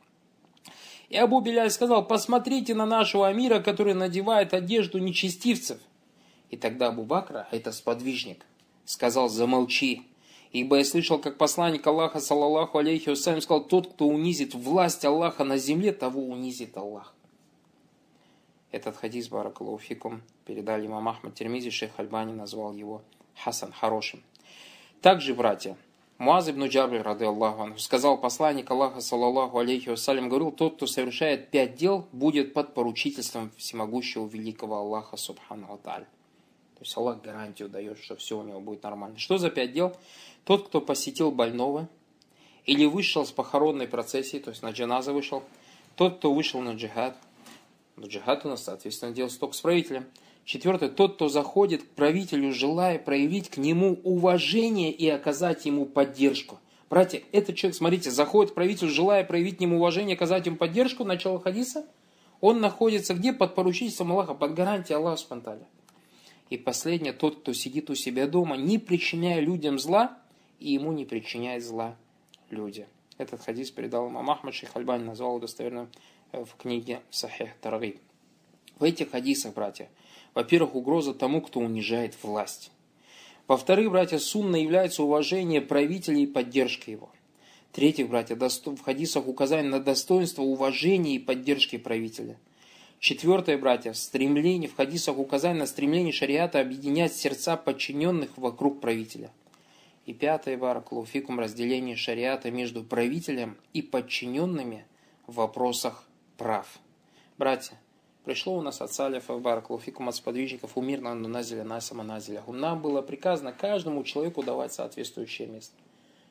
И 1.08 1.16
Абу 1.16 1.40
Беляль 1.40 1.70
сказал, 1.70 2.04
посмотрите 2.04 2.74
на 2.74 2.84
нашего 2.84 3.28
Амира, 3.28 3.60
который 3.60 3.94
надевает 3.94 4.52
одежду 4.54 4.98
нечестивцев. 4.98 5.78
И 6.50 6.56
тогда 6.56 6.88
Абу 6.88 7.02
Бакра, 7.02 7.48
это 7.50 7.72
сподвижник, 7.72 8.44
сказал, 8.84 9.28
замолчи. 9.28 10.06
Ибо 10.52 10.78
я 10.78 10.84
слышал, 10.84 11.18
как 11.18 11.38
посланник 11.38 11.86
Аллаха, 11.86 12.20
саллаллаху 12.20 12.78
алейхи 12.78 13.10
вассалям, 13.10 13.40
сказал, 13.40 13.64
тот, 13.64 13.92
кто 13.92 14.06
унизит 14.06 14.54
власть 14.54 15.04
Аллаха 15.04 15.44
на 15.44 15.58
земле, 15.58 15.92
того 15.92 16.22
унизит 16.22 16.76
Аллах. 16.76 17.14
Этот 18.70 18.96
хадис, 18.96 19.28
баракалуфикум, 19.28 20.22
передали 20.44 20.86
имам 20.86 21.08
Ахмад 21.08 21.34
Термизи, 21.34 21.70
шейх 21.70 21.92
Альбани 21.96 22.32
назвал 22.32 22.74
его 22.74 23.02
Хасан, 23.34 23.72
хорошим. 23.72 24.22
Также, 25.02 25.34
братья, 25.34 25.76
Муаз 26.18 26.48
ибн 26.48 26.64
Джабри, 26.64 26.98
рады 26.98 27.26
Аллаху 27.26 27.78
сказал 27.78 28.16
посланник 28.16 28.70
Аллаха, 28.70 29.00
саллаллаху 29.00 29.58
алейхи 29.58 29.90
вассалям, 29.90 30.30
говорил, 30.30 30.50
тот, 30.50 30.76
кто 30.76 30.86
совершает 30.86 31.50
пять 31.50 31.74
дел, 31.74 32.06
будет 32.12 32.54
под 32.54 32.72
поручительством 32.72 33.50
всемогущего 33.58 34.26
великого 34.26 34.76
Аллаха, 34.76 35.18
субхану 35.18 35.74
аталь. 35.74 36.06
То 36.78 36.82
есть 36.82 36.96
Аллах 36.96 37.22
гарантию 37.22 37.68
дает, 37.68 37.98
что 37.98 38.16
все 38.16 38.38
у 38.38 38.42
него 38.42 38.60
будет 38.60 38.82
нормально. 38.82 39.18
Что 39.18 39.38
за 39.38 39.50
пять 39.50 39.72
дел? 39.72 39.96
Тот, 40.44 40.68
кто 40.68 40.80
посетил 40.80 41.30
больного, 41.30 41.88
или 42.64 42.84
вышел 42.84 43.24
с 43.24 43.32
похоронной 43.32 43.88
процессии, 43.88 44.38
то 44.38 44.50
есть 44.50 44.62
на 44.62 44.70
джаназа 44.70 45.12
вышел, 45.12 45.42
тот, 45.94 46.18
кто 46.18 46.32
вышел 46.32 46.60
на 46.60 46.74
джихад, 46.74 47.16
на 47.96 48.06
джихад 48.06 48.44
у 48.44 48.48
нас, 48.50 48.64
соответственно, 48.64 49.12
делается 49.12 49.40
только 49.40 49.56
с 49.56 49.60
правителем– 49.60 50.06
Четвертое, 50.46 50.88
тот, 50.88 51.16
кто 51.16 51.28
заходит 51.28 51.82
к 51.82 51.88
правителю, 51.88 52.52
желая 52.52 53.00
проявить 53.00 53.50
к 53.50 53.56
нему 53.56 53.98
уважение 54.04 54.92
и 54.92 55.08
оказать 55.08 55.66
ему 55.66 55.86
поддержку. 55.86 56.60
Братья, 56.88 57.20
этот 57.32 57.56
человек, 57.56 57.76
смотрите, 57.76 58.12
заходит 58.12 58.52
к 58.52 58.54
правителю, 58.54 58.88
желая 58.88 59.24
проявить 59.24 59.56
к 59.56 59.60
нему 59.60 59.78
уважение, 59.78 60.14
оказать 60.14 60.46
ему 60.46 60.56
поддержку, 60.56 61.02
начало 61.02 61.40
хадиса, 61.40 61.84
он 62.40 62.60
находится 62.60 63.14
где? 63.14 63.32
Под 63.32 63.56
поручительством 63.56 64.12
Аллаха, 64.12 64.34
под 64.34 64.54
гарантией 64.54 64.94
Аллаха 64.94 65.16
Субтитры. 65.16 65.66
И 66.50 66.56
последнее, 66.56 67.12
тот, 67.12 67.40
кто 67.40 67.52
сидит 67.52 67.90
у 67.90 67.94
себя 67.94 68.26
дома, 68.26 68.56
не 68.56 68.78
причиняя 68.78 69.40
людям 69.40 69.78
зла, 69.78 70.18
и 70.60 70.72
ему 70.72 70.92
не 70.92 71.04
причиняет 71.04 71.64
зла 71.64 71.96
люди. 72.50 72.86
Этот 73.18 73.40
хадис 73.40 73.70
передал 73.70 74.08
имам 74.08 74.30
Ахмад 74.30 74.54
Шейх 74.54 74.76
Альбани, 74.76 75.04
назвал 75.04 75.30
его 75.30 75.40
достоверным 75.40 75.88
э, 76.32 76.44
в 76.44 76.54
книге 76.56 77.00
Сахих 77.10 77.54
Тарги. 77.60 77.98
В 78.78 78.84
этих 78.84 79.10
хадисах, 79.10 79.54
братья, 79.54 79.88
во-первых, 80.34 80.74
угроза 80.74 81.14
тому, 81.14 81.40
кто 81.40 81.60
унижает 81.60 82.14
власть. 82.22 82.70
Во-вторых, 83.48 83.90
братья, 83.90 84.18
сунна 84.18 84.56
является 84.56 85.02
уважение 85.02 85.62
правителя 85.62 86.18
и 86.18 86.26
поддержка 86.26 86.90
его. 86.90 87.10
В-третьих, 87.70 88.08
братья, 88.08 88.36
в 88.36 88.80
хадисах 88.82 89.28
указание 89.28 89.70
на 89.70 89.80
достоинство 89.80 90.42
уважения 90.42 91.16
и 91.16 91.18
поддержки 91.18 91.76
правителя. 91.76 92.38
Четвертое, 93.06 93.56
братья, 93.56 93.92
в 93.92 93.96
стремлении, 93.96 94.66
в 94.66 94.74
хадисах 94.74 95.16
указание 95.16 95.60
на 95.60 95.68
стремление 95.68 96.12
шариата 96.12 96.58
объединять 96.58 97.14
сердца 97.14 97.56
подчиненных 97.56 98.36
вокруг 98.36 98.80
правителя. 98.80 99.30
И 100.06 100.12
пятое, 100.12 100.58
баракулуфикум, 100.58 101.38
разделение 101.38 101.94
шариата 101.94 102.50
между 102.50 102.82
правителем 102.82 103.58
и 103.72 103.80
подчиненными 103.80 104.86
в 105.28 105.34
вопросах 105.34 106.02
прав. 106.36 106.80
Братья, 107.38 107.78
Пришло 108.24 108.56
у 108.56 108.60
нас 108.60 108.80
от 108.80 108.92
салифов, 108.92 109.40
баракулуфикум, 109.40 110.08
от 110.08 110.16
сподвижников, 110.16 110.76
умирно 110.76 111.14
назиля, 111.14 111.62
на 111.62 111.80
самоназиля. 111.80 112.42
Нам 112.48 112.82
было 112.82 113.02
приказано 113.02 113.52
каждому 113.52 114.02
человеку 114.02 114.42
давать 114.42 114.72
соответствующее 114.72 115.46
место. 115.46 115.76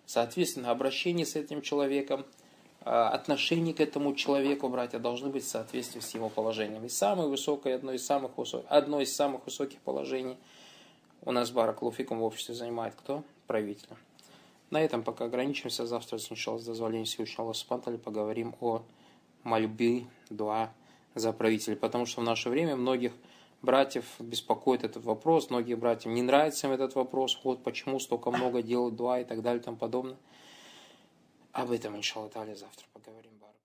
Соответственно, 0.06 0.72
обращение 0.72 1.26
с 1.26 1.38
этим 1.38 1.62
человеком, 1.62 2.26
отношение 2.86 3.74
к 3.74 3.82
этому 3.82 4.14
человеку, 4.14 4.70
братья, 4.70 5.00
должны 5.00 5.30
быть 5.30 5.44
в 5.44 5.50
соответствии 5.50 6.00
с 6.00 6.14
его 6.14 6.30
положением. 6.30 6.86
И 6.86 6.90
самое 6.90 7.28
высокое, 7.28 7.76
одно 7.76 7.92
из 7.92 8.06
самых, 8.06 8.38
высоких, 8.38 8.68
одно 8.70 9.02
из 9.02 9.16
самых 9.16 9.44
высоких 9.46 9.80
положений 9.80 10.38
у 11.24 11.32
нас 11.32 11.50
баракулуфикум 11.50 12.20
в 12.20 12.24
обществе 12.24 12.54
занимает 12.54 12.94
кто? 12.96 13.24
Правитель. 13.48 13.88
На 14.70 14.82
этом 14.82 15.04
пока 15.04 15.26
ограничимся. 15.26 15.88
Завтра, 15.88 16.20
с 16.20 16.28
дозволения 16.64 17.06
Всевышнего 17.06 17.54
Аллаха 17.68 17.98
поговорим 17.98 18.56
о 18.62 18.84
мольбе, 19.44 20.06
дуа, 20.30 20.72
за 21.16 21.34
правителей, 21.34 21.78
потому 21.78 22.06
что 22.06 22.22
в 22.22 22.24
наше 22.24 22.50
время 22.50 22.76
многих 22.76 23.14
братьев 23.62 24.06
беспокоит 24.20 24.84
этот 24.84 25.06
вопрос, 25.06 25.50
многие 25.50 25.76
братьям 25.76 26.14
не 26.14 26.22
нравится 26.22 26.68
им 26.68 26.74
этот 26.74 26.94
вопрос, 26.94 27.40
вот 27.44 27.64
почему 27.64 28.00
столько 28.00 28.30
много 28.30 28.62
делают 28.62 28.96
дуа 28.96 29.22
и 29.22 29.24
так 29.24 29.42
далее 29.42 29.62
и 29.62 29.64
тому 29.64 29.78
подобное. 29.78 30.18
Об 31.56 31.72
этом, 31.72 31.96
иншаллах, 31.96 32.34
завтра 32.34 32.86
поговорим. 32.92 33.35